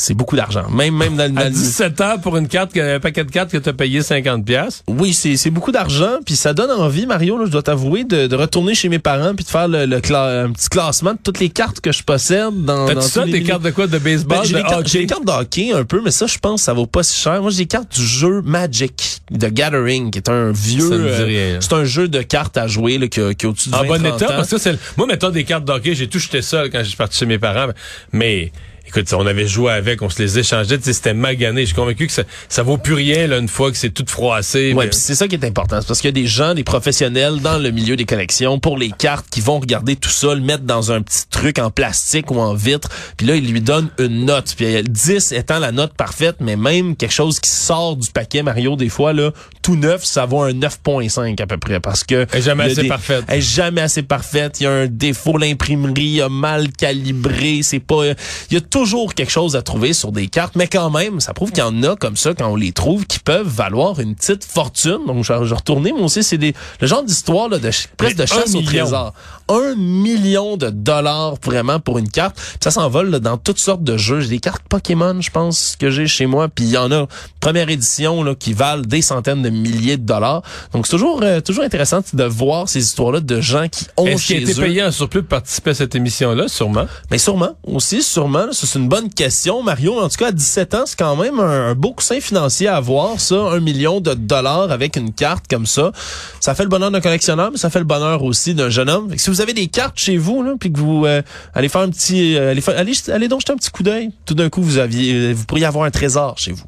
C'est 0.00 0.14
beaucoup 0.14 0.36
d'argent. 0.36 0.68
Même, 0.70 0.94
même 0.96 1.16
dans, 1.16 1.28
dans 1.28 1.40
À 1.40 1.44
le- 1.46 1.50
17 1.50 2.00
ans, 2.02 2.18
pour 2.22 2.36
une 2.36 2.46
carte, 2.46 2.76
un 2.78 3.00
paquet 3.00 3.24
de 3.24 3.32
cartes 3.32 3.50
que 3.50 3.56
tu 3.58 3.68
as 3.68 3.72
payé 3.72 4.00
50 4.00 4.44
pièces. 4.44 4.84
Oui, 4.86 5.12
c'est 5.12 5.36
c'est 5.36 5.50
beaucoup 5.50 5.72
d'argent, 5.72 6.18
puis 6.24 6.36
ça 6.36 6.54
donne 6.54 6.70
envie, 6.70 7.04
Mario, 7.04 7.36
là, 7.36 7.46
je 7.46 7.50
dois 7.50 7.64
t'avouer, 7.64 8.04
de, 8.04 8.28
de 8.28 8.36
retourner 8.36 8.76
chez 8.76 8.88
mes 8.88 9.00
parents 9.00 9.34
puis 9.34 9.44
de 9.44 9.50
faire 9.50 9.66
le, 9.66 9.86
le 9.86 9.96
un 9.96 10.52
petit 10.52 10.68
classement 10.68 11.14
de 11.14 11.18
toutes 11.22 11.40
les 11.40 11.48
cartes 11.48 11.80
que 11.80 11.90
je 11.90 12.04
possède 12.04 12.64
dans, 12.64 12.86
T'as-tu 12.86 13.00
ça, 13.08 13.24
les 13.24 13.32
des 13.32 13.42
cartes 13.42 13.62
de 13.64 13.70
quoi? 13.70 13.88
De 13.88 13.98
baseball, 13.98 14.38
Ben, 14.38 14.44
j'ai 14.44 14.52
de 14.52 14.58
des 14.58 14.62
cartes- 14.62 14.74
hockey? 14.78 14.88
j'ai 14.88 14.98
des 15.00 15.06
cartes 15.06 15.26
de 15.26 15.32
hockey 15.32 15.72
un 15.72 15.84
peu, 15.84 16.00
mais 16.04 16.12
ça, 16.12 16.26
je 16.28 16.38
pense, 16.38 16.62
ça 16.62 16.72
vaut 16.72 16.86
pas 16.86 17.02
si 17.02 17.18
cher. 17.18 17.42
Moi, 17.42 17.50
j'ai 17.50 17.58
des 17.64 17.66
cartes 17.66 17.92
du 17.92 18.06
jeu 18.06 18.40
Magic 18.42 19.20
de 19.32 19.48
Gathering, 19.48 20.12
qui 20.12 20.18
est 20.18 20.28
un 20.30 20.52
vieux. 20.52 20.92
Euh, 20.92 21.58
c'est 21.60 21.72
un 21.72 21.84
jeu 21.84 22.06
de 22.06 22.22
cartes 22.22 22.56
à 22.56 22.68
jouer 22.68 22.98
là, 22.98 23.08
qui, 23.08 23.20
a, 23.20 23.34
qui 23.34 23.46
a 23.46 23.48
au-dessus 23.48 23.68
de 23.70 23.74
20 23.74 23.80
En 23.80 23.84
bon 23.86 23.98
30 23.98 24.06
état, 24.22 24.32
ans. 24.32 24.36
parce 24.36 24.50
que 24.50 24.58
c'est 24.58 24.78
moi 24.96 25.06
mettons 25.08 25.30
des 25.30 25.42
cartes 25.42 25.64
d'hockey, 25.64 25.96
j'ai 25.96 26.06
tout 26.06 26.20
jeté 26.20 26.40
ça 26.40 26.68
quand 26.70 26.78
je 26.78 26.84
suis 26.88 26.96
parti 26.96 27.18
chez 27.18 27.26
mes 27.26 27.38
parents, 27.40 27.72
mais 28.12 28.52
écoute, 28.88 29.12
on 29.12 29.26
avait 29.26 29.46
joué 29.46 29.72
avec, 29.72 30.02
on 30.02 30.08
se 30.08 30.22
les 30.22 30.38
échangeait, 30.38 30.78
c'était 30.80 31.14
magané. 31.14 31.62
Je 31.62 31.66
suis 31.66 31.74
convaincu 31.74 32.06
que 32.06 32.12
ça, 32.12 32.22
ça 32.48 32.62
vaut 32.62 32.78
plus 32.78 32.94
rien 32.94 33.26
là, 33.26 33.38
une 33.38 33.48
fois 33.48 33.70
que 33.70 33.76
c'est 33.76 33.90
tout 33.90 34.04
froissé. 34.06 34.72
Ouais, 34.72 34.84
mais- 34.84 34.90
puis 34.90 34.98
c'est 35.00 35.14
ça 35.14 35.28
qui 35.28 35.34
est 35.36 35.44
important, 35.44 35.80
c'est 35.80 35.86
parce 35.86 36.00
qu'il 36.00 36.08
y 36.08 36.16
a 36.18 36.20
des 36.22 36.26
gens, 36.26 36.54
des 36.54 36.64
professionnels 36.64 37.40
dans 37.40 37.58
le 37.58 37.70
milieu 37.70 37.96
des 37.96 38.04
collections 38.04 38.58
pour 38.58 38.78
les 38.78 38.90
cartes 38.90 39.26
qui 39.30 39.40
vont 39.40 39.60
regarder 39.60 39.96
tout 39.96 40.08
ça, 40.10 40.34
le 40.34 40.40
mettre 40.40 40.64
dans 40.64 40.92
un 40.92 41.02
petit 41.02 41.24
truc 41.30 41.58
en 41.58 41.70
plastique 41.70 42.30
ou 42.30 42.38
en 42.38 42.54
vitre, 42.54 42.88
puis 43.16 43.26
là 43.26 43.36
ils 43.36 43.50
lui 43.50 43.60
donnent 43.60 43.90
une 43.98 44.24
note. 44.24 44.54
Puis 44.56 44.76
euh, 44.76 44.82
10 44.82 45.32
étant 45.32 45.58
la 45.58 45.72
note 45.72 45.92
parfaite, 45.94 46.36
mais 46.40 46.56
même 46.56 46.96
quelque 46.96 47.12
chose 47.14 47.40
qui 47.40 47.50
sort 47.50 47.96
du 47.96 48.10
paquet 48.10 48.42
Mario 48.42 48.76
des 48.76 48.88
fois 48.88 49.12
là, 49.12 49.32
tout 49.62 49.76
neuf, 49.76 50.04
ça 50.04 50.24
vaut 50.24 50.40
un 50.42 50.52
9.5 50.52 51.40
à 51.42 51.46
peu 51.46 51.58
près 51.58 51.80
parce 51.80 52.04
que 52.04 52.26
Elle 52.32 52.38
est 52.38 52.42
jamais 52.42 52.64
assez 52.64 52.82
des- 52.82 52.88
parfaite. 52.88 53.24
Elle 53.28 53.38
est 53.38 53.40
jamais 53.42 53.80
assez 53.82 54.02
parfaite, 54.02 54.60
il 54.60 54.64
y 54.64 54.66
a 54.66 54.70
un 54.72 54.86
défaut 54.86 55.36
l'imprimerie 55.36 56.20
a 56.22 56.28
mal 56.28 56.70
calibré, 56.72 57.60
c'est 57.62 57.78
pas 57.80 58.06
il 58.50 58.54
y 58.54 58.56
a 58.56 58.60
toujours 58.78 59.14
quelque 59.14 59.30
chose 59.30 59.56
à 59.56 59.62
trouver 59.62 59.92
sur 59.92 60.12
des 60.12 60.28
cartes, 60.28 60.54
mais 60.54 60.68
quand 60.68 60.88
même, 60.90 61.18
ça 61.18 61.34
prouve 61.34 61.50
qu'il 61.50 61.58
y 61.58 61.66
en 61.66 61.82
a 61.82 61.96
comme 61.96 62.16
ça 62.16 62.32
quand 62.32 62.48
on 62.48 62.54
les 62.54 62.70
trouve 62.70 63.06
qui 63.06 63.18
peuvent 63.18 63.48
valoir 63.48 63.98
une 63.98 64.14
petite 64.14 64.44
fortune. 64.44 65.00
Donc 65.04 65.24
je 65.24 65.32
je 65.44 65.54
retournais 65.54 65.90
moi 65.90 66.02
aussi, 66.02 66.22
c'est 66.22 66.38
des 66.38 66.54
le 66.80 66.86
genre 66.86 67.02
d'histoire 67.02 67.48
là, 67.48 67.58
de 67.58 67.70
presque 67.96 68.16
de 68.16 68.24
chasse 68.26 68.54
au 68.54 68.62
trésor. 68.62 69.14
Un 69.48 69.74
million 69.74 70.56
de 70.56 70.70
dollars 70.70 71.34
vraiment 71.42 71.80
pour 71.80 71.98
une 71.98 72.08
carte. 72.08 72.36
Puis 72.36 72.58
ça 72.60 72.70
s'envole 72.70 73.10
là, 73.10 73.18
dans 73.18 73.36
toutes 73.36 73.58
sortes 73.58 73.82
de 73.82 73.96
jeux. 73.96 74.20
J'ai 74.20 74.28
des 74.28 74.38
cartes 74.38 74.62
Pokémon, 74.68 75.20
je 75.20 75.30
pense 75.30 75.74
que 75.76 75.90
j'ai 75.90 76.06
chez 76.06 76.26
moi. 76.26 76.48
Puis 76.48 76.66
il 76.66 76.70
y 76.70 76.76
en 76.76 76.92
a 76.92 77.06
première 77.40 77.68
édition 77.70 78.22
là, 78.22 78.34
qui 78.36 78.52
valent 78.52 78.82
des 78.82 79.02
centaines 79.02 79.42
de 79.42 79.50
milliers 79.50 79.96
de 79.96 80.04
dollars. 80.04 80.42
Donc 80.72 80.86
c'est 80.86 80.92
toujours 80.92 81.20
euh, 81.24 81.40
toujours 81.40 81.64
intéressant 81.64 82.00
de 82.12 82.24
voir 82.24 82.68
ces 82.68 82.80
histoires-là 82.80 83.20
de 83.20 83.40
gens 83.40 83.66
qui 83.68 83.86
ont 83.96 84.06
Est-ce 84.06 84.34
a 84.34 84.36
été 84.36 84.52
eux. 84.52 84.62
payé 84.62 84.84
en 84.84 84.92
surplus 84.92 85.22
pour 85.22 85.30
participer 85.30 85.70
à 85.70 85.74
cette 85.74 85.94
émission-là, 85.96 86.46
sûrement? 86.46 86.86
Mais 87.10 87.18
sûrement, 87.18 87.56
aussi, 87.64 88.02
sûrement. 88.02 88.46
là, 88.46 88.52
C'est 88.68 88.78
une 88.78 88.88
bonne 88.88 89.08
question, 89.08 89.62
Mario. 89.62 89.98
En 89.98 90.10
tout 90.10 90.18
cas, 90.18 90.26
à 90.26 90.32
17 90.32 90.74
ans, 90.74 90.82
c'est 90.84 90.98
quand 90.98 91.16
même 91.16 91.40
un, 91.40 91.74
beau 91.74 91.94
coussin 91.94 92.20
financier 92.20 92.68
à 92.68 92.76
avoir, 92.76 93.18
ça. 93.18 93.34
Un 93.34 93.60
million 93.60 94.02
de 94.02 94.12
dollars 94.12 94.70
avec 94.70 94.96
une 94.96 95.14
carte 95.14 95.46
comme 95.48 95.64
ça. 95.64 95.90
Ça 96.38 96.54
fait 96.54 96.64
le 96.64 96.68
bonheur 96.68 96.90
d'un 96.90 97.00
collectionneur, 97.00 97.50
mais 97.50 97.56
ça 97.56 97.70
fait 97.70 97.78
le 97.78 97.86
bonheur 97.86 98.22
aussi 98.24 98.52
d'un 98.52 98.68
jeune 98.68 98.90
homme. 98.90 99.16
Si 99.16 99.30
vous 99.30 99.40
avez 99.40 99.54
des 99.54 99.68
cartes 99.68 99.98
chez 99.98 100.18
vous, 100.18 100.44
puis 100.60 100.70
que 100.70 100.78
vous 100.78 101.06
euh, 101.06 101.22
allez 101.54 101.70
faire 101.70 101.80
un 101.80 101.88
petit... 101.88 102.36
euh, 102.36 102.50
allez, 102.50 102.62
allez, 102.68 102.92
allez 103.10 103.28
donc 103.28 103.40
jeter 103.40 103.54
un 103.54 103.56
petit 103.56 103.70
coup 103.70 103.82
d'œil. 103.82 104.10
Tout 104.26 104.34
d'un 104.34 104.50
coup, 104.50 104.60
vous 104.60 104.76
aviez, 104.76 105.14
euh, 105.14 105.32
vous 105.32 105.46
pourriez 105.46 105.64
avoir 105.64 105.86
un 105.86 105.90
trésor 105.90 106.36
chez 106.36 106.52
vous. 106.52 106.66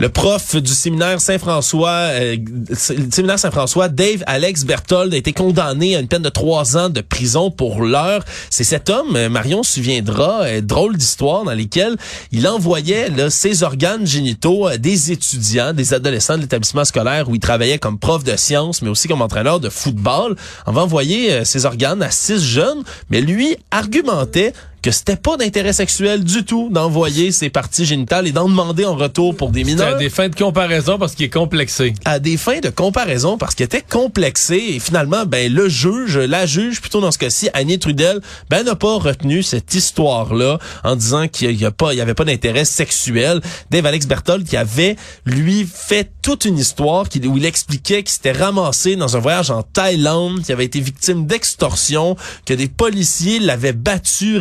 Le 0.00 0.08
prof 0.08 0.56
du 0.56 0.72
séminaire 0.72 1.20
Saint-François, 1.20 2.10
euh, 2.10 2.36
séminaire 2.72 3.38
Saint-François, 3.38 3.88
Dave 3.88 4.24
Alex 4.26 4.64
Berthold, 4.64 5.14
a 5.14 5.16
été 5.16 5.32
condamné 5.32 5.94
à 5.94 6.00
une 6.00 6.08
peine 6.08 6.22
de 6.22 6.28
trois 6.28 6.76
ans 6.76 6.88
de 6.88 7.00
prison 7.00 7.52
pour 7.52 7.82
l'heure. 7.82 8.24
C'est 8.50 8.64
cet 8.64 8.90
homme, 8.90 9.14
euh, 9.14 9.28
Marion 9.28 9.62
se 9.62 9.74
souviendra, 9.74 10.42
euh, 10.42 10.60
drôle 10.60 10.96
d'histoire 10.96 11.44
dans 11.44 11.52
lesquelles 11.52 11.96
il 12.32 12.48
envoyait 12.48 13.08
ses 13.30 13.62
organes 13.62 14.04
génitaux 14.04 14.66
à 14.66 14.78
des 14.78 15.12
étudiants, 15.12 15.72
des 15.72 15.94
adolescents 15.94 16.36
de 16.36 16.42
l'établissement 16.42 16.84
scolaire 16.84 17.28
où 17.28 17.36
il 17.36 17.40
travaillait 17.40 17.78
comme 17.78 17.98
prof 17.98 18.24
de 18.24 18.36
sciences, 18.36 18.82
mais 18.82 18.88
aussi 18.88 19.06
comme 19.06 19.22
entraîneur 19.22 19.60
de 19.60 19.68
football. 19.68 20.34
On 20.66 20.72
va 20.72 20.82
envoyer 20.82 21.44
ses 21.44 21.66
organes 21.66 22.02
à 22.02 22.10
six 22.10 22.42
jeunes, 22.44 22.82
mais 23.10 23.20
lui 23.20 23.56
argumentait 23.70 24.52
que 24.84 24.90
c'était 24.90 25.16
pas 25.16 25.38
d'intérêt 25.38 25.72
sexuel 25.72 26.22
du 26.24 26.44
tout 26.44 26.68
d'envoyer 26.70 27.32
ses 27.32 27.48
parties 27.48 27.86
génitales 27.86 28.26
et 28.26 28.32
d'en 28.32 28.50
demander 28.50 28.84
en 28.84 28.94
retour 28.94 29.34
pour 29.34 29.48
des 29.48 29.64
mineurs 29.64 29.94
à 29.94 29.98
des 29.98 30.10
fins 30.10 30.28
de 30.28 30.34
comparaison 30.34 30.98
parce 30.98 31.14
qu'il 31.14 31.24
est 31.24 31.30
complexé. 31.30 31.94
à 32.04 32.18
des 32.18 32.36
fins 32.36 32.60
de 32.60 32.68
comparaison 32.68 33.38
parce 33.38 33.54
qu'il 33.54 33.64
était 33.64 33.80
complexé 33.80 34.56
et 34.56 34.78
finalement 34.80 35.24
ben 35.24 35.50
le 35.50 35.70
juge 35.70 36.18
la 36.18 36.44
juge 36.44 36.82
plutôt 36.82 37.00
dans 37.00 37.10
ce 37.10 37.16
cas-ci 37.16 37.48
Annie 37.54 37.78
Trudel 37.78 38.20
ben 38.50 38.62
n'a 38.62 38.74
pas 38.74 38.98
retenu 38.98 39.42
cette 39.42 39.74
histoire 39.74 40.34
là 40.34 40.58
en 40.82 40.96
disant 40.96 41.28
qu'il 41.28 41.58
y 41.58 41.64
a 41.64 41.70
pas 41.70 41.94
il 41.94 41.96
y 41.96 42.02
avait 42.02 42.12
pas 42.12 42.26
d'intérêt 42.26 42.66
sexuel 42.66 43.40
Dave 43.70 43.86
Alex 43.86 44.06
Berthold 44.06 44.46
qui 44.46 44.58
avait 44.58 44.96
lui 45.24 45.66
fait 45.66 46.10
toute 46.20 46.44
une 46.44 46.58
histoire 46.58 47.06
où 47.24 47.38
il 47.38 47.46
expliquait 47.46 48.02
qu'il 48.02 48.12
s'était 48.12 48.32
ramassé 48.32 48.96
dans 48.96 49.16
un 49.16 49.20
voyage 49.20 49.50
en 49.50 49.62
Thaïlande 49.62 50.42
qui 50.42 50.52
avait 50.52 50.66
été 50.66 50.80
victime 50.80 51.26
d'extorsion 51.26 52.16
que 52.44 52.52
des 52.52 52.68
policiers 52.68 53.38
l'avaient 53.38 53.72
battu 53.72 54.36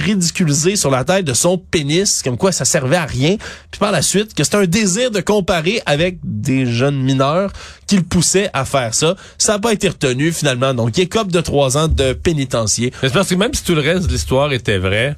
sur 0.75 0.89
la 0.89 1.03
tête 1.03 1.25
de 1.25 1.33
son 1.33 1.57
pénis 1.57 2.21
comme 2.23 2.37
quoi 2.37 2.51
ça 2.51 2.65
servait 2.65 2.95
à 2.95 3.05
rien 3.05 3.37
puis 3.71 3.79
par 3.79 3.91
la 3.91 4.01
suite 4.01 4.33
que 4.33 4.43
c'était 4.43 4.57
un 4.57 4.65
désir 4.65 5.11
de 5.11 5.21
comparer 5.21 5.81
avec 5.85 6.17
des 6.23 6.65
jeunes 6.65 7.01
mineurs 7.01 7.51
qui 7.87 7.95
le 7.95 8.03
poussaient 8.03 8.49
à 8.53 8.65
faire 8.65 8.93
ça. 8.93 9.15
Ça 9.37 9.53
n'a 9.53 9.59
pas 9.59 9.73
été 9.73 9.89
retenu 9.89 10.31
finalement. 10.31 10.73
Donc, 10.73 10.97
il 10.97 11.01
écope 11.01 11.31
de 11.31 11.41
trois 11.41 11.77
ans 11.77 11.87
de 11.87 12.13
pénitencier. 12.13 12.91
Mais 13.01 13.09
c'est 13.09 13.13
parce 13.13 13.29
que 13.29 13.35
même 13.35 13.53
si 13.53 13.63
tout 13.63 13.75
le 13.75 13.81
reste 13.81 14.07
de 14.07 14.11
l'histoire 14.11 14.51
était 14.53 14.77
vrai, 14.77 15.15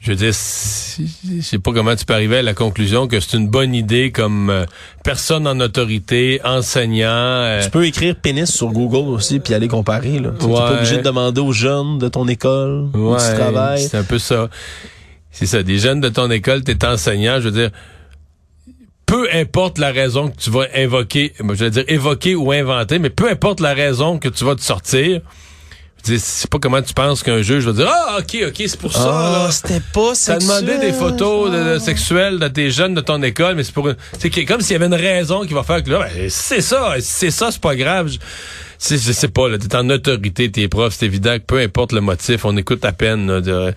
je 0.00 0.10
veux 0.12 0.16
dire, 0.16 0.32
si- 0.34 1.10
je 1.36 1.42
sais 1.42 1.58
pas 1.58 1.72
comment 1.72 1.94
tu 1.94 2.06
peux 2.06 2.14
arriver 2.14 2.38
à 2.38 2.42
la 2.42 2.54
conclusion 2.54 3.06
que 3.06 3.20
c'est 3.20 3.36
une 3.36 3.48
bonne 3.48 3.74
idée 3.74 4.10
comme 4.10 4.48
euh, 4.48 4.64
personne 5.04 5.46
en 5.46 5.60
autorité, 5.60 6.40
enseignant. 6.42 7.06
euh, 7.08 7.62
Tu 7.62 7.70
peux 7.70 7.86
écrire 7.86 8.16
pénis 8.16 8.50
sur 8.50 8.68
Google 8.68 9.10
aussi 9.10 9.40
puis 9.40 9.52
aller 9.52 9.68
comparer. 9.68 10.18
Là. 10.18 10.30
Tu 10.40 10.46
n'es 10.46 10.52
Ouais. 10.52 10.58
pas 10.58 10.72
obligé 10.76 10.96
de 10.96 11.02
demander 11.02 11.40
aux 11.42 11.52
jeunes 11.52 11.98
de 11.98 12.08
ton 12.08 12.26
école 12.28 12.88
où 12.94 13.14
tu 13.16 13.34
travailles. 13.38 13.82
C'est 13.86 13.98
un 13.98 14.04
peu 14.04 14.18
ça. 14.18 14.48
C'est 15.30 15.46
ça. 15.46 15.62
Des 15.62 15.78
jeunes 15.78 16.00
de 16.00 16.08
ton 16.08 16.30
école, 16.30 16.64
t'es 16.64 16.82
enseignant, 16.84 17.36
je 17.40 17.48
veux 17.50 17.60
dire, 17.60 17.70
peu 19.06 19.28
importe 19.34 19.78
la 19.78 19.90
raison 19.92 20.28
que 20.30 20.36
tu 20.36 20.50
vas 20.50 20.66
invoquer, 20.74 21.34
moi, 21.40 21.54
je 21.56 21.64
veux 21.64 21.70
dire 21.70 21.84
évoquer 21.88 22.34
ou 22.36 22.52
inventer, 22.52 22.98
mais 22.98 23.10
peu 23.10 23.28
importe 23.28 23.60
la 23.60 23.74
raison 23.74 24.18
que 24.18 24.28
tu 24.28 24.44
vas 24.44 24.54
te 24.54 24.62
sortir, 24.62 25.20
je 26.06 26.46
pas 26.46 26.58
comment 26.58 26.82
tu 26.82 26.94
penses 26.94 27.22
qu'un 27.22 27.42
juge 27.42 27.64
va 27.66 27.72
dire 27.72 27.88
ah 27.90 28.18
ok 28.20 28.36
ok 28.48 28.54
c'est 28.66 28.78
pour 28.80 28.92
ça. 28.92 29.04
Là. 29.04 29.48
c'était 29.50 29.80
pas 29.92 30.10
T'as 30.10 30.14
sexuel. 30.14 30.40
demandé 30.40 30.78
des 30.78 30.92
photos 30.92 31.50
de, 31.50 31.74
de 31.74 31.78
sexuelles 31.78 32.38
de 32.38 32.48
tes 32.48 32.70
jeunes 32.70 32.94
de 32.94 33.00
ton 33.00 33.22
école, 33.22 33.54
mais 33.54 33.64
c'est 33.64 33.74
pour 33.74 33.88
c'est 34.18 34.30
comme 34.44 34.60
s'il 34.60 34.72
y 34.72 34.76
avait 34.76 34.86
une 34.86 34.94
raison 34.94 35.44
qui 35.46 35.54
va 35.54 35.62
faire 35.62 35.82
que 35.82 35.90
là, 35.90 36.00
ben, 36.14 36.28
c'est 36.30 36.60
ça, 36.62 36.94
c'est 37.00 37.30
ça, 37.30 37.50
c'est 37.50 37.60
pas 37.60 37.76
grave. 37.76 38.10
Je, 38.10 38.96
je 38.96 39.12
sais 39.12 39.28
pas, 39.28 39.48
là, 39.48 39.58
t'es 39.58 39.74
en 39.76 39.88
autorité, 39.90 40.50
t'es 40.50 40.66
prof, 40.68 40.94
c'est 40.96 41.06
évident 41.06 41.34
que 41.38 41.44
peu 41.44 41.58
importe 41.60 41.92
le 41.92 42.00
motif, 42.00 42.44
on 42.44 42.56
écoute 42.56 42.84
à 42.84 42.92
peine. 42.92 43.26
Là, 43.30 43.40
de, 43.40 43.74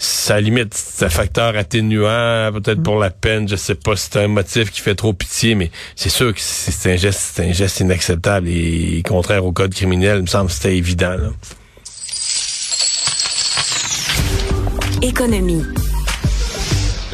ça 0.00 0.40
limite, 0.40 0.74
c'est 0.74 1.06
un 1.06 1.08
facteur 1.10 1.56
atténuant, 1.56 2.50
peut-être 2.52 2.82
pour 2.82 2.98
la 3.00 3.10
peine, 3.10 3.48
je 3.48 3.56
sais 3.56 3.74
pas 3.74 3.96
si 3.96 4.08
c'est 4.12 4.20
un 4.20 4.28
motif 4.28 4.70
qui 4.70 4.80
fait 4.80 4.94
trop 4.94 5.12
pitié, 5.12 5.54
mais 5.56 5.70
c'est 5.96 6.08
sûr 6.08 6.32
que 6.32 6.40
c'est 6.40 6.92
un 6.92 6.96
geste, 6.96 7.32
c'est 7.34 7.48
un 7.48 7.52
geste 7.52 7.80
inacceptable 7.80 8.48
et 8.48 9.02
contraire 9.06 9.44
au 9.44 9.50
code 9.52 9.74
criminel, 9.74 10.18
il 10.18 10.22
me 10.22 10.26
semble 10.26 10.46
que 10.48 10.52
c'était 10.54 10.76
évident. 10.76 11.16
Là. 11.16 11.30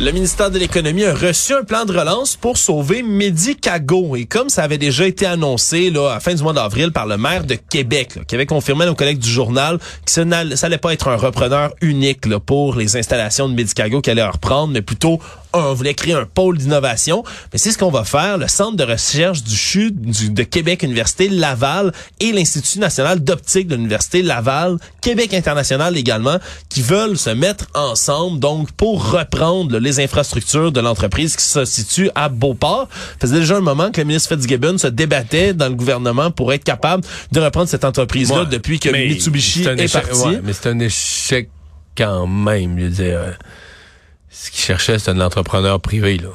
Le 0.01 0.11
ministère 0.11 0.51
de 0.51 0.59
l'Économie 0.59 1.05
a 1.05 1.15
reçu 1.15 1.55
un 1.55 1.63
plan 1.63 1.85
de 1.85 1.97
relance 1.97 2.35
pour 2.35 2.59
sauver 2.59 3.05
Medicago. 3.05 4.17
Et 4.17 4.25
comme 4.25 4.49
ça 4.49 4.65
avait 4.65 4.79
déjà 4.79 5.07
été 5.07 5.27
annoncé 5.27 5.91
là, 5.91 6.11
à 6.11 6.19
fin 6.19 6.35
du 6.35 6.43
mois 6.43 6.53
d'avril 6.53 6.91
par 6.91 7.07
le 7.07 7.17
maire 7.17 7.45
de 7.45 7.55
Québec, 7.55 8.19
qui 8.27 8.35
avait 8.35 8.47
confirmé 8.47 8.83
à 8.83 8.87
nos 8.89 8.97
collègues 8.97 9.21
du 9.21 9.31
journal 9.31 9.79
que 9.79 10.11
ça 10.11 10.25
n'allait 10.25 10.79
pas 10.79 10.93
être 10.93 11.07
un 11.07 11.15
repreneur 11.15 11.73
unique 11.83 12.29
pour 12.39 12.75
les 12.75 12.97
installations 12.97 13.49
de 13.49 13.55
Medicago 13.55 14.01
qui 14.01 14.11
allait 14.11 14.27
reprendre, 14.27 14.73
mais 14.73 14.83
plutôt 14.83 15.21
un, 15.55 15.59
on 15.61 15.75
voulait 15.75 15.95
créer 15.95 16.15
un 16.15 16.27
pôle 16.27 16.59
d'innovation. 16.59 17.23
Mais 17.53 17.59
c'est 17.59 17.71
ce 17.71 17.79
qu'on 17.79 17.91
va 17.91 18.05
faire. 18.05 18.39
Le 18.39 18.49
Centre 18.49 18.77
de 18.77 18.85
recherche 18.85 19.43
du 19.43 19.57
CHU 19.57 19.91
du- 19.93 20.31
de 20.31 20.43
Québec 20.43 20.83
Université 20.83 21.29
Laval 21.29 21.93
et 22.21 22.33
l'Institut 22.33 22.79
national 22.79 23.23
d'optique 23.23 23.69
de 23.69 23.77
l'Université 23.77 24.23
Laval, 24.23 24.79
Québec 25.01 25.33
International 25.35 25.97
également, 25.97 26.39
qui 26.69 26.83
veulent 26.83 27.17
se 27.17 27.31
mettre 27.31 27.67
ensemble 27.75 28.41
donc 28.41 28.73
pour 28.73 29.11
reprendre 29.13 29.73
là, 29.73 29.79
les 29.81 30.01
infrastructures 30.01 30.73
de 30.73 30.81
l'entreprise 30.81 31.37
qui 31.37 31.45
se 31.45 31.65
situe 31.65 32.11
à 32.15 32.29
Beauport. 32.29 32.89
Ça 33.21 33.29
faisait 33.29 33.41
déjà 33.41 33.57
un 33.57 33.61
moment 33.61 33.91
que 33.91 34.01
le 34.01 34.07
ministre 34.07 34.35
Fitzgibbon 34.35 34.79
se 34.79 34.87
débattait 34.89 35.55
dans 35.55 35.69
le 35.69 35.75
gouvernement 35.75 36.31
pour 36.31 36.53
être 36.53 36.65
capable 36.65 37.05
de 37.33 37.41
reprendre 37.41 37.69
cette 37.69 37.85
entreprise-là 37.85 38.41
Ouais, 38.43 38.47
depuis 38.51 38.79
que 38.81 38.89
Mitsubishi 38.91 39.65
est 39.65 39.75
échec- 39.77 39.93
parti. 39.93 40.23
ouais, 40.27 40.41
mais 40.43 40.53
c'est 40.53 40.69
un 40.69 40.79
échec 40.81 41.49
quand 41.97 42.27
même. 42.27 42.79
Je 42.79 42.85
veux 42.85 42.91
dire, 42.91 43.21
ce 44.35 44.51
qu'il 44.51 44.61
cherchait, 44.61 44.99
c'était 44.99 45.13
un 45.13 45.21
entrepreneur 45.21 45.81
privé. 45.81 46.19
Là. 46.19 46.29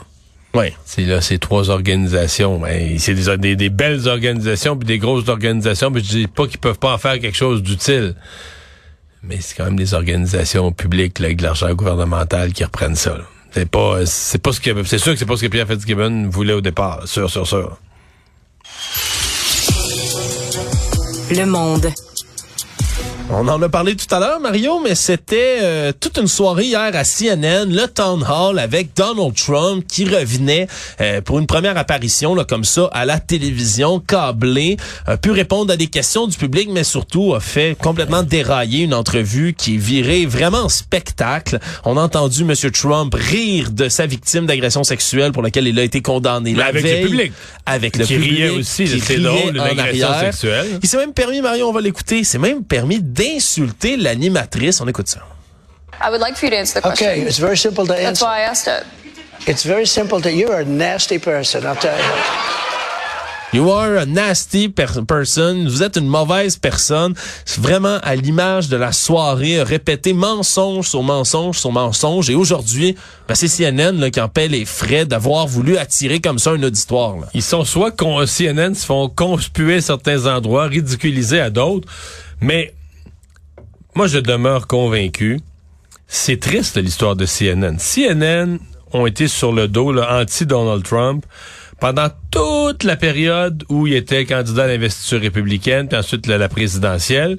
Ouais. 0.56 0.74
C'est 0.86 1.04
là, 1.04 1.22
ces 1.22 1.38
trois 1.38 1.70
organisations. 1.70 2.60
Ben, 2.60 2.98
c'est 2.98 3.14
des, 3.14 3.38
des, 3.38 3.56
des 3.56 3.70
belles 3.70 4.08
organisations 4.08 4.78
puis 4.78 4.88
des 4.88 4.98
grosses 4.98 5.28
organisations. 5.28 5.92
Mais 5.92 6.00
je 6.00 6.06
dis 6.10 6.28
pas 6.28 6.48
qu'ils 6.48 6.60
peuvent 6.60 6.80
pas 6.80 6.94
en 6.94 6.98
faire 6.98 7.20
quelque 7.20 7.38
chose 7.38 7.62
d'utile. 7.62 8.16
Mais 9.22 9.38
c'est 9.42 9.56
quand 9.56 9.66
même 9.66 9.76
des 9.76 9.94
organisations 9.94 10.72
publiques 10.72 11.20
là, 11.20 11.26
avec 11.26 11.38
de 11.38 11.44
l'argent 11.44 11.72
gouvernemental 11.74 12.54
qui 12.54 12.64
reprennent 12.64 12.96
ça. 12.96 13.18
là. 13.18 13.24
C'est 13.52 13.70
pas, 13.70 14.06
c'est 14.06 14.42
pas 14.42 14.54
ce 14.54 14.62
que, 14.62 14.84
c'est 14.86 15.00
sûr 15.00 15.14
que 15.14 15.20
c'est 15.20 15.26
pas 15.26 15.36
ce 15.36 15.42
que 15.42 15.48
Pierre 15.48 15.68
Fitzgibbon 15.68 16.30
voulait 16.30 16.54
au 16.54 16.62
départ. 16.62 17.02
Sûr, 17.06 17.30
sûr, 17.30 17.46
sûr. 17.46 17.78
Le 21.32 21.46
monde. 21.46 21.92
On 23.32 23.48
en 23.48 23.62
a 23.62 23.70
parlé 23.70 23.96
tout 23.96 24.14
à 24.14 24.20
l'heure, 24.20 24.40
Mario, 24.40 24.80
mais 24.84 24.96
c'était 24.96 25.60
euh, 25.62 25.92
toute 25.98 26.18
une 26.18 26.28
soirée 26.28 26.66
hier 26.66 26.80
à 26.80 27.04
CNN, 27.04 27.66
le 27.72 27.86
town 27.86 28.26
hall 28.28 28.58
avec 28.58 28.96
Donald 28.96 29.36
Trump 29.36 29.86
qui 29.88 30.06
revenait 30.06 30.68
euh, 31.00 31.22
pour 31.22 31.38
une 31.38 31.46
première 31.46 31.78
apparition 31.78 32.34
là, 32.34 32.44
comme 32.44 32.64
ça 32.64 32.90
à 32.92 33.06
la 33.06 33.20
télévision 33.20 34.00
câblée, 34.00 34.78
a 35.06 35.18
pu 35.18 35.30
répondre 35.30 35.72
à 35.72 35.78
des 35.78 35.86
questions 35.88 36.26
du 36.26 36.36
public, 36.38 36.70
mais 36.72 36.84
surtout 36.84 37.36
a 37.36 37.40
fait 37.40 37.78
complètement 37.80 38.24
dérailler 38.24 38.86
une 38.86 38.96
entrevue 38.96 39.54
qui 39.54 39.76
est 39.76 39.78
virée 39.78 40.26
vraiment 40.26 40.64
en 40.64 40.70
spectacle. 40.70 41.60
On 41.86 41.98
a 41.98 42.02
entendu 42.02 42.42
M. 42.42 42.54
Trump 42.72 43.14
rire 43.14 43.70
de 43.70 43.90
sa 43.90 44.08
victime 44.08 44.48
d'agression 44.48 44.84
sexuelle 44.84 45.34
pour 45.34 45.44
laquelle 45.44 45.68
il 45.68 45.78
a 45.78 45.84
été 45.84 46.02
condamné 46.02 46.54
Mais 46.54 46.58
la 46.60 46.66
avec 46.66 46.84
le 46.84 47.08
public. 47.08 47.32
Avec 47.68 47.96
le 47.96 48.06
Qui 48.06 48.16
public. 48.16 48.32
riait 48.32 48.50
aussi, 48.50 48.88
c'est 48.88 49.20
drôle, 49.20 49.54
une 49.56 49.60
en 49.60 49.66
agression 49.66 50.08
arrière. 50.08 50.34
sexuelle. 50.34 50.80
Il 50.82 50.90
s'est 50.90 50.98
même 50.98 51.14
permis, 51.14 51.42
Mario, 51.42 51.70
on 51.70 51.72
va 51.74 51.82
l'écouter, 51.82 52.18
il 52.18 52.26
s'est 52.26 52.40
même 52.40 52.64
permis 52.64 53.00
d'insulter 53.20 53.98
l'animatrice. 53.98 54.82
On 54.82 54.88
écoute 54.88 55.08
ça. 55.10 55.20
I 56.02 56.10
would 56.10 56.22
like 56.22 56.38
for 56.38 56.46
you 56.46 56.52
to 56.52 56.58
answer 56.58 56.80
the 56.80 56.84
question. 56.84 57.08
Okay, 57.10 57.22
it's 57.28 57.40
very 57.40 57.58
simple 57.58 57.86
to 57.86 57.94
That's 57.94 58.06
answer. 58.22 58.26
why 58.26 58.40
I 58.40 58.50
asked 58.50 58.68
it. 58.68 58.86
It's 59.48 59.66
very 59.66 59.86
simple 59.86 60.22
to. 60.22 60.30
You're 60.32 60.60
a 60.62 60.64
nasty 60.66 61.20
person. 61.20 61.64
I'll 61.66 61.76
tell 61.76 61.98
you. 61.98 62.04
You 63.52 63.72
are 63.72 63.98
a 63.98 64.06
nasty 64.06 64.70
per- 64.70 65.04
person. 65.08 65.66
Vous 65.68 65.82
êtes 65.82 65.98
une 65.98 66.08
mauvaise 66.08 66.56
personne. 66.58 67.16
C'est 67.46 67.60
vraiment 67.60 67.98
à 68.04 68.16
l'image 68.16 68.70
de 68.70 68.78
la 68.78 68.92
soirée, 68.92 69.64
répéter 69.64 70.14
mensonge 70.14 70.88
sur 70.88 71.02
mensonge 71.02 71.58
sur 71.58 71.72
mensonge. 71.72 72.30
Et 72.30 72.36
aujourd'hui, 72.36 72.96
ben, 73.28 73.34
c'est 73.34 73.48
CNN 73.48 74.00
là, 74.00 74.12
qui 74.12 74.22
en 74.22 74.30
paie 74.30 74.48
les 74.50 74.66
frais 74.66 75.06
d'avoir 75.06 75.48
voulu 75.48 75.78
attirer 75.78 76.20
comme 76.20 76.38
ça 76.38 76.52
un 76.52 76.62
auditoire. 76.62 77.18
là. 77.18 77.28
Ils 77.34 77.42
sont 77.42 77.66
soit 77.66 77.90
con, 77.92 78.24
CNN 78.26 78.76
se 78.76 78.86
font 78.86 79.10
conspuer 79.10 79.78
à 79.78 79.82
certains 79.82 80.28
endroits, 80.28 80.68
ridiculiser 80.68 81.40
à 81.42 81.50
d'autres, 81.50 81.88
mais 82.42 82.76
moi 83.96 84.08
je 84.08 84.20
demeure 84.20 84.68
convaincu. 84.68 85.40
C'est 86.08 86.40
triste 86.40 86.78
l'histoire 86.78 87.16
de 87.16 87.26
CNN. 87.26 87.78
CNN 87.78 88.58
ont 88.94 89.06
été 89.06 89.28
sur 89.28 89.52
le 89.52 89.68
dos 89.68 89.96
anti-Donald 90.00 90.84
Trump 90.84 91.26
pendant 91.80 92.08
toute 92.32 92.84
la 92.84 92.96
période 92.96 93.64
où 93.70 93.88
il 93.88 93.94
était 93.94 94.26
candidat 94.26 94.64
à 94.64 94.68
l'investiture 94.68 95.22
républicaine, 95.22 95.88
puis 95.88 95.98
ensuite 95.98 96.26
la, 96.28 96.38
la 96.38 96.50
présidentielle, 96.50 97.38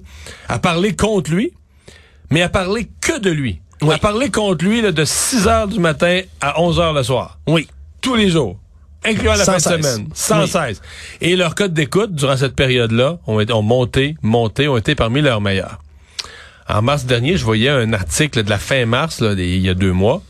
à 0.48 0.58
parler 0.58 0.94
contre 0.94 1.30
lui, 1.32 1.52
mais 2.30 2.42
à 2.42 2.48
parler 2.48 2.88
que 3.00 3.18
de 3.18 3.30
lui. 3.30 3.60
Oui. 3.82 3.94
À 3.94 3.98
parler 3.98 4.30
contre 4.30 4.64
lui 4.64 4.80
là, 4.82 4.92
de 4.92 5.04
6 5.04 5.48
heures 5.48 5.68
du 5.68 5.80
matin 5.80 6.20
à 6.40 6.60
11 6.60 6.78
heures 6.80 6.92
le 6.92 7.02
soir 7.02 7.38
Oui. 7.48 7.66
tous 8.00 8.14
les 8.14 8.30
jours, 8.30 8.56
incluant 9.04 9.34
la 9.34 9.44
fin 9.44 9.56
de 9.56 9.60
semaine, 9.62 10.08
sans 10.14 10.42
Oui. 10.42 10.48
cesse. 10.48 10.80
Et 11.20 11.34
leurs 11.34 11.54
codes 11.54 11.74
d'écoute 11.74 12.14
durant 12.14 12.36
cette 12.36 12.54
période-là 12.54 13.18
ont, 13.26 13.40
été- 13.40 13.52
ont 13.52 13.62
monté, 13.62 14.14
monté, 14.22 14.68
ont 14.68 14.76
été 14.76 14.94
parmi 14.94 15.20
leurs 15.22 15.40
meilleurs. 15.40 15.80
En 16.72 16.82
mars 16.82 17.04
dernier, 17.04 17.36
je 17.36 17.44
voyais 17.44 17.68
un 17.68 17.92
article 17.92 18.44
de 18.44 18.50
la 18.50 18.58
fin 18.58 18.86
mars, 18.86 19.20
là, 19.20 19.32
il 19.32 19.58
y 19.58 19.68
a 19.68 19.74
deux 19.74 19.92
mois. 19.92 20.22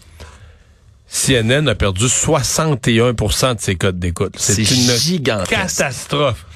CNN 1.07 1.69
a 1.69 1.75
perdu 1.75 2.07
61% 2.07 3.57
de 3.57 3.61
ses 3.61 3.75
codes 3.75 3.99
d'écoute. 3.99 4.35
C'est 4.39 4.63
une 4.63 4.97
gigantesque. 4.97 5.51
catastrophe. 5.51 6.47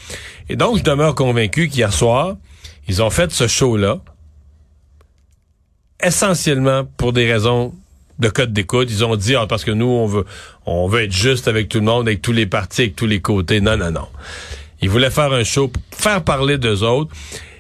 Et 0.49 0.57
donc, 0.57 0.79
je 0.79 0.83
demeure 0.83 1.14
convaincu 1.14 1.68
qu'hier 1.68 1.92
soir, 1.92 2.37
ils 2.88 3.03
ont 3.03 3.11
fait 3.11 3.31
ce 3.33 3.47
show-là 3.47 3.99
essentiellement 6.03 6.85
pour 6.97 7.12
des 7.12 7.31
raisons 7.31 7.75
de 8.18 8.29
code 8.29 8.53
d'écoute. 8.53 8.88
Ils 8.90 9.05
ont 9.05 9.16
dit, 9.16 9.35
ah, 9.35 9.47
parce 9.47 9.64
que 9.64 9.70
nous, 9.70 9.87
on 9.87 10.07
veut, 10.07 10.25
on 10.66 10.87
veut 10.87 11.03
être 11.03 11.12
juste 11.12 11.49
avec 11.49 11.68
tout 11.68 11.79
le 11.79 11.85
monde, 11.85 12.07
avec 12.07 12.23
tous 12.23 12.33
les 12.33 12.47
partis, 12.47 12.83
avec 12.83 12.97
tous 12.97 13.07
les 13.07 13.20
côtés. 13.20 13.61
Non, 13.61 13.77
non, 13.77 13.90
non. 13.90 14.09
Ils 14.81 14.88
voulaient 14.88 15.11
faire 15.11 15.33
un 15.33 15.44
show, 15.44 15.68
pour 15.68 15.83
faire 15.92 16.23
parler 16.23 16.59
d'eux 16.59 16.83
autres. 16.85 17.11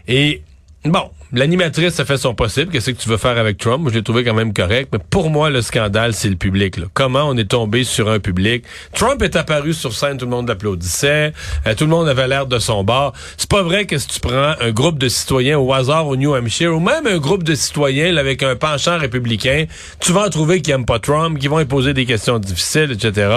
Et 0.06 0.42
bon, 0.84 1.10
l'animatrice 1.34 1.98
a 2.00 2.04
fait 2.04 2.16
son 2.16 2.34
possible. 2.34 2.70
Qu'est-ce 2.72 2.90
que 2.90 3.02
tu 3.02 3.08
veux 3.08 3.16
faire 3.16 3.36
avec 3.38 3.58
Trump? 3.58 3.82
Moi, 3.82 3.90
je 3.92 3.98
l'ai 3.98 4.02
trouvé 4.02 4.24
quand 4.24 4.34
même 4.34 4.52
correct. 4.52 4.88
Mais 4.92 4.98
pour 5.10 5.30
moi, 5.30 5.50
le 5.50 5.62
scandale, 5.62 6.14
c'est 6.14 6.28
le 6.28 6.36
public. 6.36 6.76
là. 6.76 6.86
Comment 6.94 7.24
on 7.28 7.36
est 7.36 7.50
tombé 7.50 7.84
sur 7.84 8.08
un 8.08 8.18
public? 8.20 8.64
Trump 8.94 9.20
est 9.22 9.36
apparu 9.36 9.72
sur 9.72 9.92
scène, 9.94 10.16
tout 10.18 10.24
le 10.26 10.30
monde 10.30 10.48
l'applaudissait. 10.48 11.32
euh, 11.66 11.74
tout 11.74 11.84
le 11.84 11.90
monde 11.90 12.08
avait 12.08 12.28
l'air 12.28 12.46
de 12.46 12.58
son 12.58 12.84
bord. 12.84 13.12
C'est 13.36 13.48
pas 13.50 13.62
vrai 13.62 13.86
que 13.86 13.98
si 13.98 14.06
tu 14.06 14.20
prends 14.20 14.54
un 14.60 14.70
groupe 14.70 14.98
de 14.98 15.08
citoyens 15.08 15.58
au 15.58 15.72
hasard 15.72 16.06
au 16.06 16.16
New 16.16 16.34
Hampshire 16.34 16.74
ou 16.74 16.80
même 16.80 17.06
un 17.06 17.18
groupe 17.18 17.42
de 17.42 17.54
citoyens 17.54 18.12
là, 18.12 18.20
avec 18.20 18.42
un 18.42 18.56
penchant 18.56 18.98
républicain, 18.98 19.66
tu 20.00 20.12
vas 20.12 20.26
en 20.26 20.30
trouver 20.30 20.62
qui 20.62 20.70
aiment 20.70 20.86
pas 20.86 20.98
Trump, 20.98 21.38
qui 21.38 21.48
vont 21.48 21.58
lui 21.58 21.64
poser 21.64 21.94
des 21.94 22.04
questions 22.06 22.38
difficiles, 22.38 22.92
etc. 22.92 23.28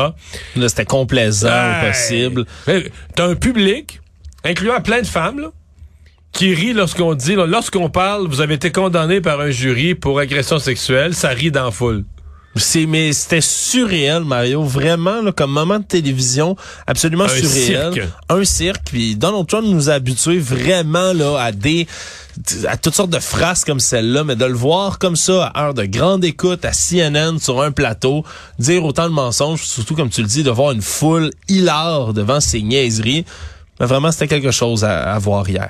Là, 0.56 0.70
c'était 0.70 0.86
complaisant 0.86 1.48
au 1.50 1.88
possible. 1.88 2.46
T'as 3.16 3.28
un 3.28 3.36
public, 3.36 4.00
incluant 4.44 4.82
plein 4.82 5.02
de 5.02 5.08
femmes, 5.08 5.40
là, 5.40 5.52
qui 6.38 6.54
rit 6.54 6.74
lorsqu'on 6.74 7.16
dit, 7.16 7.34
lorsqu'on 7.34 7.90
parle, 7.90 8.28
vous 8.28 8.42
avez 8.42 8.54
été 8.54 8.72
condamné 8.72 9.22
par 9.22 9.42
un 9.42 9.50
jury 9.50 9.96
pour 9.96 10.20
agression 10.20 10.60
sexuelle, 10.60 11.16
ça 11.16 11.30
rit 11.30 11.50
dans 11.50 11.66
la 11.66 11.72
foule. 11.72 12.06
C'est 12.56 12.86
mais 12.86 13.12
c'était 13.12 13.42
surréel, 13.42 14.24
Mario, 14.24 14.64
vraiment 14.64 15.22
là, 15.22 15.32
comme 15.32 15.52
moment 15.52 15.80
de 15.80 15.84
télévision, 15.84 16.56
absolument 16.86 17.24
Un 17.26 17.28
surréel. 17.30 17.94
cirque. 17.94 18.08
Un 18.30 18.44
cirque. 18.44 18.82
Puis 18.86 19.16
Donald 19.16 19.48
Trump 19.48 19.66
nous 19.68 19.90
a 19.90 19.94
habitués 19.94 20.38
vraiment 20.38 21.12
là 21.14 21.38
à 21.40 21.52
des 21.52 21.88
à 22.68 22.78
toutes 22.78 22.94
sortes 22.94 23.10
de 23.10 23.20
phrases 23.20 23.64
comme 23.64 23.80
celle-là, 23.80 24.24
mais 24.24 24.36
de 24.36 24.46
le 24.46 24.54
voir 24.54 25.00
comme 25.00 25.16
ça 25.16 25.48
à 25.48 25.66
heure 25.66 25.74
de 25.74 25.86
grande 25.86 26.24
écoute 26.24 26.66
à 26.66 26.72
CNN 26.72 27.40
sur 27.40 27.62
un 27.64 27.72
plateau, 27.72 28.24
dire 28.60 28.86
autant 28.86 29.06
de 29.10 29.14
mensonges, 29.14 29.64
surtout 29.64 29.96
comme 29.96 30.10
tu 30.12 30.22
le 30.22 30.28
dis, 30.28 30.44
de 30.44 30.52
voir 30.52 30.72
une 30.72 30.84
foule 30.84 31.32
hilare 31.48 32.14
devant 32.14 32.40
ses 32.40 32.62
niaiseries. 32.62 33.26
Mais 33.80 33.88
vraiment, 33.88 34.12
c'était 34.12 34.28
quelque 34.28 34.52
chose 34.52 34.84
à, 34.84 35.14
à 35.14 35.18
voir 35.20 35.50
hier. 35.50 35.70